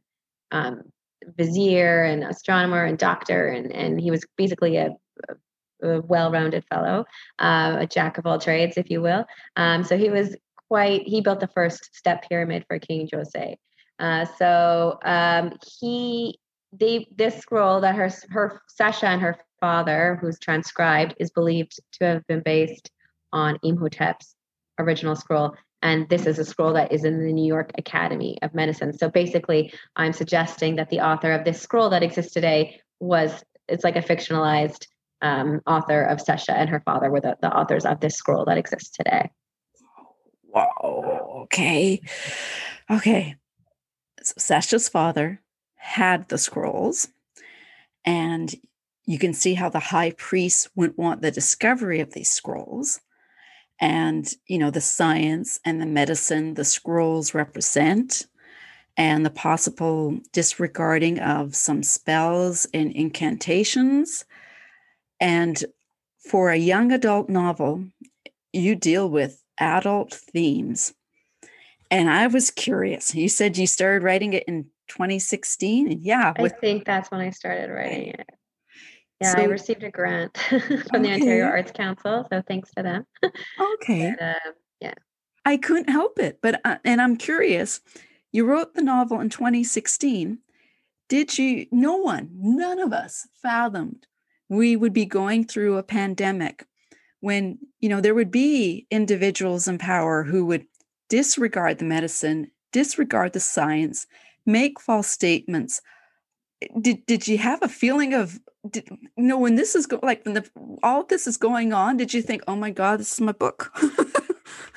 um, 0.52 0.82
vizier 1.36 2.04
and 2.04 2.24
astronomer 2.24 2.84
and 2.84 2.98
doctor, 2.98 3.48
and 3.48 3.72
and 3.72 4.00
he 4.00 4.10
was 4.10 4.24
basically 4.36 4.76
a, 4.76 4.90
a 5.82 6.00
well-rounded 6.00 6.64
fellow, 6.70 7.04
uh, 7.38 7.76
a 7.80 7.86
jack 7.86 8.18
of 8.18 8.26
all 8.26 8.38
trades, 8.38 8.76
if 8.76 8.90
you 8.90 9.02
will. 9.02 9.24
Um, 9.56 9.84
so 9.84 9.96
he 9.96 10.10
was 10.10 10.36
quite. 10.68 11.02
He 11.06 11.20
built 11.20 11.40
the 11.40 11.48
first 11.48 11.94
step 11.94 12.28
pyramid 12.28 12.64
for 12.68 12.78
King 12.78 13.08
Djoser. 13.08 13.56
Uh, 13.98 14.26
so 14.38 14.98
um, 15.04 15.52
he, 15.80 16.38
they, 16.72 17.06
this 17.16 17.38
scroll 17.38 17.80
that 17.80 17.94
her 17.94 18.10
her 18.30 18.60
Sesha 18.78 19.04
and 19.04 19.22
her 19.22 19.38
father, 19.60 20.18
who's 20.20 20.38
transcribed, 20.38 21.14
is 21.18 21.30
believed 21.30 21.80
to 21.92 22.04
have 22.04 22.26
been 22.26 22.42
based 22.42 22.90
on 23.32 23.58
Imhotep's 23.64 24.34
original 24.78 25.16
scroll. 25.16 25.54
And 25.82 26.08
this 26.08 26.26
is 26.26 26.38
a 26.38 26.44
scroll 26.44 26.72
that 26.72 26.92
is 26.92 27.04
in 27.04 27.24
the 27.24 27.32
New 27.32 27.46
York 27.46 27.70
Academy 27.76 28.38
of 28.42 28.54
Medicine. 28.54 28.96
So 28.96 29.08
basically, 29.10 29.72
I'm 29.94 30.12
suggesting 30.12 30.76
that 30.76 30.90
the 30.90 31.00
author 31.00 31.32
of 31.32 31.44
this 31.44 31.60
scroll 31.60 31.90
that 31.90 32.02
exists 32.02 32.32
today 32.32 32.80
was 32.98 33.44
it's 33.68 33.84
like 33.84 33.96
a 33.96 34.02
fictionalized 34.02 34.86
um, 35.22 35.60
author 35.66 36.02
of 36.02 36.18
Sesha 36.18 36.54
and 36.54 36.68
her 36.68 36.80
father 36.80 37.10
were 37.10 37.20
the, 37.20 37.36
the 37.40 37.54
authors 37.54 37.84
of 37.84 38.00
this 38.00 38.14
scroll 38.14 38.44
that 38.46 38.58
exists 38.58 38.90
today. 38.90 39.30
Wow. 40.42 41.42
Okay. 41.44 42.00
Okay. 42.90 43.36
So 44.22 44.34
Sesha's 44.38 44.88
father 44.88 45.40
had 45.74 46.28
the 46.28 46.38
scrolls, 46.38 47.08
and 48.04 48.54
you 49.04 49.18
can 49.18 49.34
see 49.34 49.54
how 49.54 49.68
the 49.68 49.78
high 49.78 50.12
priest 50.12 50.68
wouldn't 50.74 50.98
want 50.98 51.22
the 51.22 51.30
discovery 51.30 52.00
of 52.00 52.12
these 52.12 52.30
scrolls 52.30 53.00
and 53.80 54.32
you 54.46 54.58
know 54.58 54.70
the 54.70 54.80
science 54.80 55.60
and 55.64 55.80
the 55.80 55.86
medicine 55.86 56.54
the 56.54 56.64
scrolls 56.64 57.34
represent 57.34 58.26
and 58.96 59.26
the 59.26 59.30
possible 59.30 60.18
disregarding 60.32 61.18
of 61.18 61.54
some 61.54 61.82
spells 61.82 62.66
and 62.72 62.90
incantations. 62.92 64.24
And 65.20 65.62
for 66.30 66.50
a 66.50 66.56
young 66.56 66.92
adult 66.92 67.28
novel 67.28 67.84
you 68.52 68.74
deal 68.74 69.08
with 69.08 69.42
adult 69.58 70.14
themes. 70.14 70.94
And 71.90 72.10
i 72.10 72.26
was 72.26 72.50
curious. 72.50 73.14
You 73.14 73.28
said 73.28 73.58
you 73.58 73.66
started 73.66 74.02
writing 74.02 74.32
it 74.32 74.44
in 74.48 74.66
2016 74.88 75.90
and 75.90 76.00
yeah 76.02 76.32
with- 76.38 76.52
i 76.54 76.56
think 76.58 76.84
that's 76.84 77.10
when 77.10 77.20
i 77.20 77.30
started 77.30 77.70
writing 77.70 78.08
it 78.08 78.30
yeah, 79.20 79.34
so, 79.34 79.42
I 79.42 79.44
received 79.44 79.82
a 79.82 79.90
grant 79.90 80.36
from 80.48 80.60
okay. 80.60 81.02
the 81.02 81.12
Ontario 81.12 81.46
Arts 81.46 81.72
Council, 81.72 82.26
so 82.30 82.42
thanks 82.46 82.70
to 82.76 82.82
them. 82.82 83.06
Okay. 83.74 84.14
But, 84.18 84.24
uh, 84.24 84.52
yeah. 84.80 84.94
I 85.44 85.56
couldn't 85.56 85.90
help 85.90 86.18
it, 86.18 86.38
but 86.42 86.60
uh, 86.64 86.78
and 86.84 87.00
I'm 87.00 87.16
curious. 87.16 87.80
You 88.32 88.44
wrote 88.44 88.74
the 88.74 88.82
novel 88.82 89.20
in 89.20 89.30
2016. 89.30 90.38
Did 91.08 91.38
you? 91.38 91.66
No 91.70 91.96
one, 91.96 92.30
none 92.34 92.80
of 92.80 92.92
us 92.92 93.28
fathomed 93.40 94.06
we 94.48 94.76
would 94.76 94.92
be 94.92 95.06
going 95.06 95.44
through 95.44 95.76
a 95.76 95.82
pandemic 95.82 96.66
when 97.20 97.58
you 97.80 97.88
know 97.88 98.00
there 98.00 98.14
would 98.14 98.30
be 98.30 98.86
individuals 98.90 99.66
in 99.66 99.78
power 99.78 100.22
who 100.22 100.44
would 100.46 100.66
disregard 101.08 101.78
the 101.78 101.84
medicine, 101.84 102.50
disregard 102.72 103.32
the 103.32 103.40
science, 103.40 104.06
make 104.44 104.80
false 104.80 105.08
statements. 105.08 105.80
Did 106.80 107.04
did 107.06 107.26
you 107.26 107.38
have 107.38 107.62
a 107.62 107.68
feeling 107.68 108.14
of 108.14 108.38
did, 108.70 108.88
you 108.90 109.24
know 109.24 109.38
when 109.38 109.54
this 109.54 109.74
is 109.74 109.86
go, 109.86 109.98
like 110.02 110.24
when 110.24 110.34
the 110.34 110.48
all 110.82 111.04
this 111.04 111.26
is 111.26 111.36
going 111.36 111.72
on 111.72 111.96
did 111.96 112.12
you 112.12 112.22
think 112.22 112.42
oh 112.48 112.56
my 112.56 112.70
god 112.70 113.00
this 113.00 113.12
is 113.12 113.20
my 113.20 113.32
book 113.32 113.70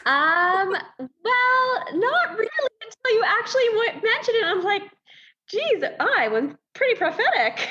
um 0.06 0.75
well 0.99 1.84
not 1.93 2.38
really 2.38 2.69
until 2.82 3.13
you 3.13 3.23
actually 3.25 3.67
mentioned 4.02 4.38
it 4.38 4.45
i'm 4.45 4.63
like 4.63 4.84
geez 5.49 5.84
i 5.99 6.28
was 6.28 6.45
pretty 6.73 6.95
prophetic 6.95 7.67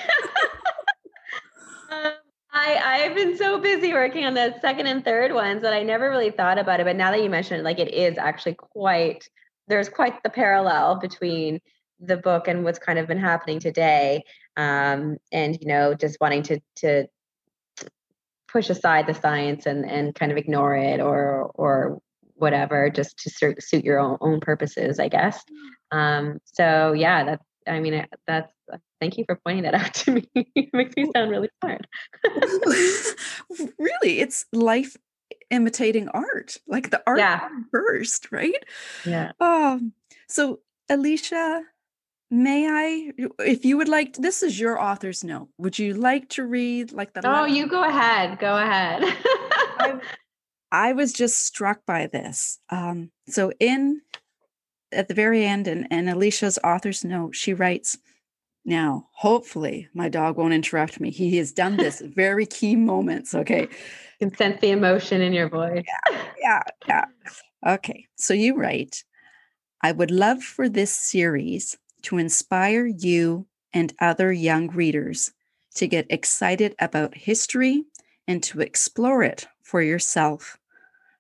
um, 1.90 2.12
I, 2.50 2.76
I've 2.76 3.14
been 3.14 3.37
so 3.37 3.61
busy 3.61 3.92
working 3.92 4.24
on 4.24 4.35
the 4.35 4.54
second 4.61 4.87
and 4.87 5.04
third 5.04 5.33
ones 5.33 5.62
that 5.62 5.74
I 5.74 5.83
never 5.83 6.09
really 6.09 6.31
thought 6.31 6.59
about 6.59 6.81
it. 6.81 6.85
But 6.85 6.96
now 6.96 7.11
that 7.11 7.22
you 7.22 7.28
mentioned 7.28 7.61
it, 7.61 7.62
like 7.62 7.78
it 7.78 7.92
is 7.92 8.16
actually 8.16 8.54
quite, 8.54 9.28
there's 9.68 9.88
quite 9.88 10.22
the 10.22 10.31
parallel 10.31 10.98
between 10.98 11.61
the 12.00 12.16
book 12.16 12.48
and 12.48 12.64
what's 12.64 12.78
kind 12.78 12.98
of 12.98 13.06
been 13.06 13.18
happening 13.18 13.58
today 13.58 14.22
um, 14.56 15.16
and 15.32 15.58
you 15.61 15.66
know 15.66 15.94
just 15.94 16.18
wanting 16.20 16.42
to 16.42 16.61
to 16.76 17.06
push 18.46 18.70
aside 18.70 19.06
the 19.06 19.14
science 19.14 19.66
and 19.66 19.84
and 19.84 20.14
kind 20.14 20.32
of 20.32 20.38
ignore 20.38 20.76
it 20.76 21.00
or 21.00 21.50
or 21.54 22.00
whatever 22.34 22.88
just 22.88 23.18
to 23.18 23.30
suit, 23.30 23.61
suit 23.61 23.84
your 23.84 23.98
own, 23.98 24.16
own 24.20 24.40
purposes 24.40 25.00
i 25.00 25.08
guess. 25.08 25.42
Um, 25.90 26.38
so 26.44 26.92
yeah 26.92 27.24
that 27.24 27.40
i 27.66 27.80
mean 27.80 28.06
that's 28.26 28.52
thank 29.00 29.16
you 29.16 29.24
for 29.24 29.37
pointing 29.44 29.64
that 29.64 29.74
out 29.80 29.94
to 29.94 30.12
me. 30.12 30.28
It 30.34 30.70
makes 30.72 30.96
me 30.96 31.11
sound 31.14 31.30
really 31.30 31.48
smart. 31.61 31.87
Really 33.78 34.20
it's 34.20 34.44
life 34.52 34.96
imitating 35.50 36.08
art 36.08 36.58
like 36.66 36.90
the 36.90 37.02
art 37.06 37.18
yeah. 37.18 37.48
first 37.70 38.30
right? 38.30 38.62
Yeah. 39.06 39.32
Um 39.40 39.92
so 40.28 40.61
Alisha 40.90 41.62
may 42.30 42.68
I, 42.68 43.12
if 43.40 43.64
you 43.64 43.76
would 43.76 43.88
like, 43.88 44.14
this 44.14 44.42
is 44.42 44.58
your 44.58 44.80
author's 44.80 45.24
note. 45.24 45.48
Would 45.58 45.78
you 45.78 45.94
like 45.94 46.28
to 46.30 46.44
read 46.44 46.92
like 46.92 47.12
the? 47.14 47.26
Oh, 47.26 47.42
letter? 47.42 47.48
you 47.48 47.66
go 47.66 47.84
ahead. 47.84 48.38
Go 48.38 48.56
ahead. 48.56 49.02
I, 49.02 50.00
I, 50.72 50.92
was 50.92 51.12
just 51.12 51.44
struck 51.44 51.84
by 51.86 52.06
this. 52.06 52.58
Um, 52.70 53.10
so 53.28 53.52
in 53.58 54.02
at 54.92 55.08
the 55.08 55.14
very 55.14 55.44
end, 55.44 55.68
and, 55.68 55.86
and 55.90 56.08
Alisha's 56.08 56.58
author's 56.64 57.04
note, 57.04 57.34
she 57.34 57.54
writes, 57.54 57.98
"Now, 58.64 59.08
hopefully, 59.12 59.88
my 59.94 60.08
dog 60.08 60.36
won't 60.36 60.54
interrupt 60.54 61.00
me. 61.00 61.10
He 61.10 61.36
has 61.38 61.52
done 61.52 61.76
this 61.76 62.00
very 62.04 62.46
key 62.46 62.76
moments. 62.76 63.34
Okay." 63.34 63.68
You 64.20 64.30
can 64.30 64.36
sense 64.36 64.60
the 64.60 64.70
emotion 64.70 65.20
in 65.22 65.32
your 65.32 65.48
voice. 65.48 65.84
Yeah, 66.10 66.22
yeah, 66.42 66.62
yeah. 66.88 67.04
Okay, 67.66 68.06
so 68.16 68.34
you 68.34 68.56
write. 68.56 69.04
I 69.80 69.92
would 69.92 70.10
love 70.10 70.42
for 70.42 70.68
this 70.68 70.92
series 70.92 71.76
to 72.02 72.18
inspire 72.18 72.87
you 72.87 73.46
and 73.72 73.92
other 74.00 74.32
young 74.32 74.68
readers 74.68 75.32
to 75.74 75.87
get 75.87 76.06
excited 76.11 76.74
about 76.78 77.14
history 77.16 77.84
and 78.26 78.42
to 78.42 78.61
explore 78.61 79.22
it 79.22 79.46
for 79.62 79.82
yourself, 79.82 80.58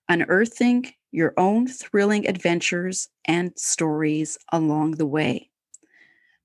unearthing 0.08 0.92
your 1.10 1.32
own 1.36 1.66
thrilling 1.66 2.26
adventures 2.26 3.08
and 3.24 3.52
stories 3.56 4.38
along 4.52 4.92
the 4.92 5.06
way. 5.06 5.50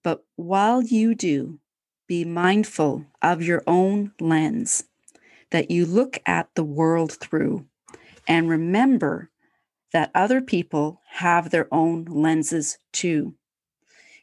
But 0.04 0.24
while 0.36 0.82
you 0.82 1.16
do, 1.16 1.60
be 2.08 2.26
mindful 2.26 3.06
of 3.22 3.42
your 3.42 3.64
own 3.66 4.12
lens 4.20 4.84
that 5.52 5.72
you 5.72 5.86
look 5.86 6.20
at 6.26 6.50
the 6.56 6.64
world 6.64 7.14
through, 7.14 7.66
and 8.28 8.50
remember 8.50 9.30
that 9.92 10.12
other 10.16 10.42
people 10.42 11.02
have 11.08 11.50
their 11.50 11.72
own 11.74 12.06
lenses 12.06 12.78
too. 12.92 13.36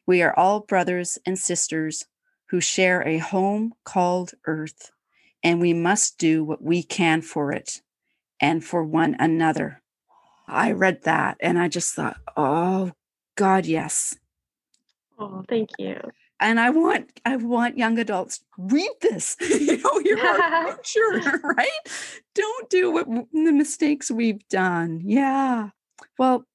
We 0.07 0.23
are 0.23 0.37
all 0.37 0.61
brothers 0.61 1.19
and 1.25 1.39
sisters 1.39 2.07
who 2.47 2.61
share 2.61 3.07
a 3.07 3.19
home 3.19 3.75
called 3.85 4.33
Earth, 4.47 4.91
and 5.43 5.61
we 5.61 5.73
must 5.73 6.19
do 6.19 6.43
what 6.43 6.63
we 6.63 6.83
can 6.83 7.23
for 7.23 7.53
it 7.53 7.81
and 8.41 8.65
for 8.65 8.83
one 8.83 9.17
another. 9.19 9.83
I 10.49 10.73
read 10.73 11.05
that 11.05 11.37
and 11.41 11.59
I 11.59 11.69
just 11.69 11.95
thought, 11.95 12.17
oh, 12.37 12.93
God, 13.37 13.67
yes. 13.67 14.17
Oh, 15.19 15.45
thank 15.49 15.71
you. 15.79 16.01
And 16.41 16.59
I 16.59 16.71
want 16.71 17.21
I 17.25 17.37
want 17.37 17.77
young 17.77 17.99
adults 17.99 18.41
read 18.57 18.91
this. 19.03 19.37
you 19.41 19.77
know, 19.77 20.01
you're 20.05 20.19
our 20.19 20.73
future, 20.83 21.39
right? 21.45 21.69
Don't 22.35 22.71
do 22.71 22.91
what 22.91 23.07
the 23.07 23.53
mistakes 23.53 24.11
we've 24.11 24.47
done. 24.49 25.03
Yeah. 25.05 25.71
Well, 26.19 26.47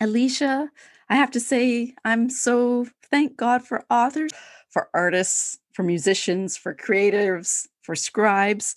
Alisha, 0.00 0.68
I 1.12 1.16
have 1.16 1.32
to 1.32 1.40
say, 1.40 1.92
I'm 2.06 2.30
so 2.30 2.86
thank 3.10 3.36
God 3.36 3.62
for 3.62 3.84
authors, 3.90 4.30
for 4.70 4.88
artists, 4.94 5.58
for 5.74 5.82
musicians, 5.82 6.56
for 6.56 6.74
creatives, 6.74 7.68
for 7.82 7.94
scribes, 7.94 8.76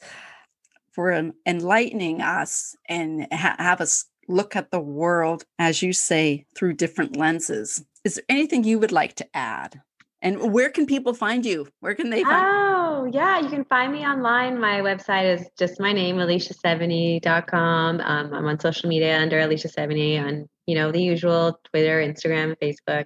for 0.92 1.32
enlightening 1.46 2.22
us 2.22 2.76
and 2.90 3.26
ha- 3.32 3.56
have 3.58 3.80
us 3.80 4.04
look 4.28 4.54
at 4.58 4.70
the 4.70 4.82
world, 4.82 5.46
as 5.60 5.82
you 5.82 5.94
say, 5.94 6.46
through 6.58 6.74
different 6.74 7.16
lenses. 7.16 7.86
Is 8.04 8.16
there 8.16 8.26
anything 8.28 8.66
you 8.66 8.80
would 8.80 8.92
like 8.92 9.16
to 9.16 9.28
add? 9.34 9.80
And 10.22 10.52
where 10.52 10.70
can 10.70 10.86
people 10.86 11.14
find 11.14 11.46
you? 11.46 11.70
Where 11.80 11.96
can 11.96 12.10
they 12.10 12.26
find 12.26 12.46
Oh, 12.46 13.10
yeah. 13.14 13.40
You 13.40 13.48
can 13.48 13.64
find 13.64 13.94
me 13.94 14.06
online. 14.06 14.60
My 14.60 14.82
website 14.82 15.40
is 15.40 15.48
just 15.58 15.80
my 15.80 15.94
name, 15.94 16.18
alishasevigny.com. 16.18 18.02
Um, 18.02 18.34
I'm 18.34 18.46
on 18.46 18.60
social 18.60 18.90
media 18.90 19.22
under 19.22 19.38
alishasevigny 19.38 20.22
on 20.22 20.50
you 20.66 20.76
know, 20.76 20.92
the 20.92 21.02
usual 21.02 21.60
Twitter, 21.72 22.02
Instagram, 22.02 22.56
Facebook. 22.62 23.06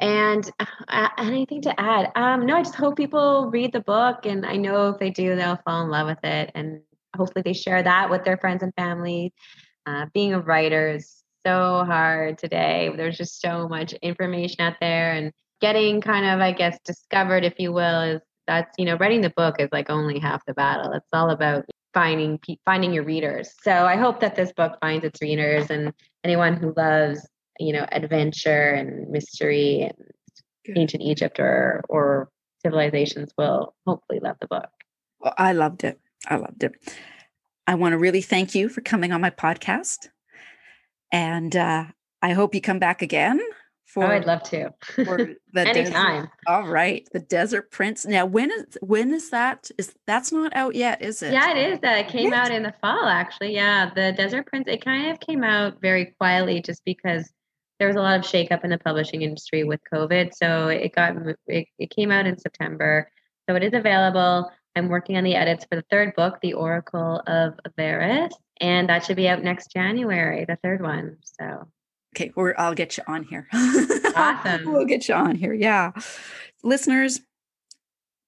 And 0.00 0.50
uh, 0.88 1.08
anything 1.18 1.62
to 1.62 1.80
add? 1.80 2.10
Um, 2.16 2.46
no, 2.46 2.56
I 2.56 2.62
just 2.62 2.74
hope 2.74 2.96
people 2.96 3.50
read 3.50 3.72
the 3.72 3.80
book, 3.80 4.26
and 4.26 4.44
I 4.44 4.56
know 4.56 4.88
if 4.88 4.98
they 4.98 5.10
do, 5.10 5.36
they'll 5.36 5.60
fall 5.64 5.82
in 5.82 5.90
love 5.90 6.08
with 6.08 6.24
it, 6.24 6.50
and 6.54 6.80
hopefully 7.16 7.42
they 7.42 7.52
share 7.52 7.82
that 7.82 8.10
with 8.10 8.24
their 8.24 8.36
friends 8.36 8.62
and 8.62 8.74
family. 8.74 9.32
Uh, 9.86 10.06
being 10.12 10.34
a 10.34 10.40
writer 10.40 10.88
is 10.88 11.22
so 11.46 11.84
hard 11.86 12.38
today. 12.38 12.90
There's 12.96 13.16
just 13.16 13.40
so 13.40 13.68
much 13.68 13.92
information 13.94 14.62
out 14.62 14.74
there, 14.80 15.12
and 15.12 15.32
getting 15.60 16.00
kind 16.00 16.26
of, 16.26 16.40
I 16.40 16.52
guess, 16.52 16.78
discovered, 16.84 17.44
if 17.44 17.54
you 17.58 17.72
will, 17.72 18.00
is 18.02 18.20
that's 18.46 18.74
you 18.78 18.84
know, 18.84 18.96
writing 18.96 19.22
the 19.22 19.30
book 19.30 19.56
is 19.58 19.68
like 19.72 19.90
only 19.90 20.18
half 20.18 20.44
the 20.44 20.54
battle. 20.54 20.92
It's 20.92 21.06
all 21.12 21.30
about 21.30 21.64
finding 21.94 22.38
finding 22.64 22.92
your 22.92 23.04
readers. 23.04 23.50
So 23.62 23.72
I 23.72 23.96
hope 23.96 24.20
that 24.20 24.34
this 24.34 24.52
book 24.52 24.78
finds 24.80 25.04
its 25.04 25.22
readers 25.22 25.70
and 25.70 25.92
anyone 26.24 26.56
who 26.56 26.74
loves 26.76 27.26
you 27.58 27.72
know, 27.72 27.86
adventure 27.92 28.70
and 28.70 29.08
mystery 29.10 29.82
and 29.82 29.94
Good. 30.64 30.78
ancient 30.78 31.02
Egypt 31.02 31.38
or 31.38 31.84
or 31.88 32.30
civilizations 32.64 33.32
will 33.36 33.74
hopefully 33.86 34.20
love 34.20 34.36
the 34.40 34.46
book. 34.46 34.68
Well, 35.20 35.34
I 35.36 35.52
loved 35.52 35.84
it. 35.84 36.00
I 36.26 36.36
loved 36.36 36.64
it. 36.64 36.72
I 37.66 37.74
want 37.74 37.92
to 37.92 37.98
really 37.98 38.22
thank 38.22 38.54
you 38.54 38.68
for 38.68 38.80
coming 38.80 39.12
on 39.12 39.20
my 39.20 39.30
podcast. 39.30 40.08
And 41.12 41.54
uh, 41.54 41.84
I 42.22 42.32
hope 42.32 42.54
you 42.54 42.60
come 42.60 42.78
back 42.78 43.02
again 43.02 43.40
for, 43.94 44.04
oh, 44.04 44.08
I'd 44.08 44.26
love 44.26 44.42
to. 44.50 44.70
for 45.04 45.16
the 45.52 45.60
Anytime. 45.60 46.22
Desert. 46.22 46.30
All 46.48 46.66
right. 46.66 47.08
The 47.12 47.20
Desert 47.20 47.70
Prince. 47.70 48.04
Now, 48.04 48.26
when 48.26 48.50
is 48.50 48.76
when 48.80 49.14
is 49.14 49.30
that? 49.30 49.70
Is 49.78 49.94
that's 50.04 50.32
not 50.32 50.54
out 50.56 50.74
yet, 50.74 51.00
is 51.00 51.22
it? 51.22 51.32
Yeah, 51.32 51.52
it 51.56 51.72
is. 51.74 51.78
Uh, 51.78 51.98
it 51.98 52.08
came 52.08 52.32
out 52.32 52.50
in 52.50 52.64
the 52.64 52.74
fall, 52.80 53.06
actually. 53.06 53.54
Yeah. 53.54 53.92
The 53.94 54.12
Desert 54.12 54.46
Prince, 54.46 54.64
it 54.66 54.84
kind 54.84 55.12
of 55.12 55.20
came 55.20 55.44
out 55.44 55.80
very 55.80 56.06
quietly 56.18 56.60
just 56.60 56.84
because 56.84 57.32
there 57.78 57.86
was 57.86 57.96
a 57.96 58.00
lot 58.00 58.18
of 58.18 58.24
shakeup 58.24 58.64
in 58.64 58.70
the 58.70 58.78
publishing 58.78 59.22
industry 59.22 59.62
with 59.62 59.80
COVID. 59.92 60.34
So 60.34 60.66
it 60.66 60.92
got 60.92 61.14
it, 61.46 61.68
it 61.78 61.90
came 61.90 62.10
out 62.10 62.26
in 62.26 62.36
September. 62.36 63.08
So 63.48 63.54
it 63.54 63.62
is 63.62 63.74
available. 63.74 64.50
I'm 64.74 64.88
working 64.88 65.16
on 65.16 65.22
the 65.22 65.36
edits 65.36 65.64
for 65.70 65.76
the 65.76 65.84
third 65.88 66.16
book, 66.16 66.40
The 66.42 66.54
Oracle 66.54 67.22
of 67.28 67.54
Avaris, 67.78 68.32
and 68.60 68.88
that 68.88 69.04
should 69.04 69.14
be 69.14 69.28
out 69.28 69.44
next 69.44 69.70
January, 69.70 70.44
the 70.46 70.58
third 70.64 70.82
one. 70.82 71.18
So 71.22 71.68
Okay, 72.14 72.30
or 72.36 72.58
I'll 72.60 72.74
get 72.74 72.96
you 72.96 73.02
on 73.06 73.24
here. 73.24 73.48
Awesome. 74.16 74.72
we'll 74.72 74.84
get 74.84 75.08
you 75.08 75.14
on 75.14 75.34
here. 75.34 75.52
Yeah. 75.52 75.90
Listeners, 76.62 77.18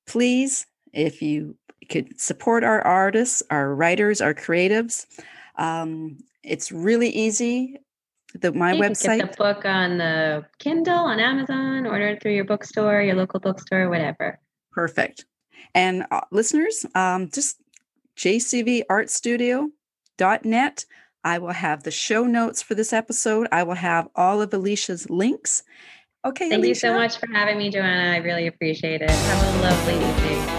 please, 0.09 0.67
if 0.93 1.23
you 1.23 1.55
could 1.89 2.21
support 2.21 2.65
our 2.65 2.83
artists, 2.83 3.41
our 3.51 3.73
writers, 3.73 4.21
our 4.21 4.35
creatives, 4.35 5.07
um, 5.55 6.19
it's 6.43 6.73
really 6.73 7.09
easy. 7.09 7.77
The 8.35 8.53
my 8.53 8.73
you 8.73 8.83
website. 8.83 9.21
get 9.21 9.31
the 9.31 9.37
book 9.37 9.65
on 9.65 9.99
the 9.99 10.45
Kindle, 10.59 10.99
on 10.99 11.21
Amazon, 11.21 11.87
order 11.87 12.09
it 12.09 12.21
through 12.21 12.35
your 12.35 12.45
bookstore, 12.45 13.01
your 13.01 13.15
local 13.15 13.39
bookstore, 13.39 13.89
whatever. 13.89 14.41
Perfect. 14.73 15.25
And 15.73 16.05
uh, 16.11 16.23
listeners, 16.33 16.85
um, 16.97 17.31
just 17.31 17.63
jcvartstudio.net. 18.17 20.85
I 21.27 21.39
will 21.39 21.53
have 21.53 21.83
the 21.83 21.91
show 21.91 22.25
notes 22.25 22.63
for 22.63 22.77
this 22.77 22.93
episode. 22.93 23.49
I 23.51 23.65
will 23.65 23.75
have 23.75 24.09
all 24.15 24.41
of 24.41 24.51
Alisha's 24.51 25.11
links. 25.11 25.65
Okay. 26.25 26.49
Thank 26.49 26.63
Alisha. 26.63 26.69
you 26.69 26.75
so 26.77 26.95
much 26.95 27.19
for 27.19 27.27
having 27.33 27.59
me, 27.59 27.69
Joanna. 27.69 28.13
I 28.13 28.19
really 28.19 28.47
appreciate 28.47 29.03
it. 29.03 29.11
Have 29.11 29.57
a 29.57 29.63
lovely 29.63 29.95
evening. 29.95 30.56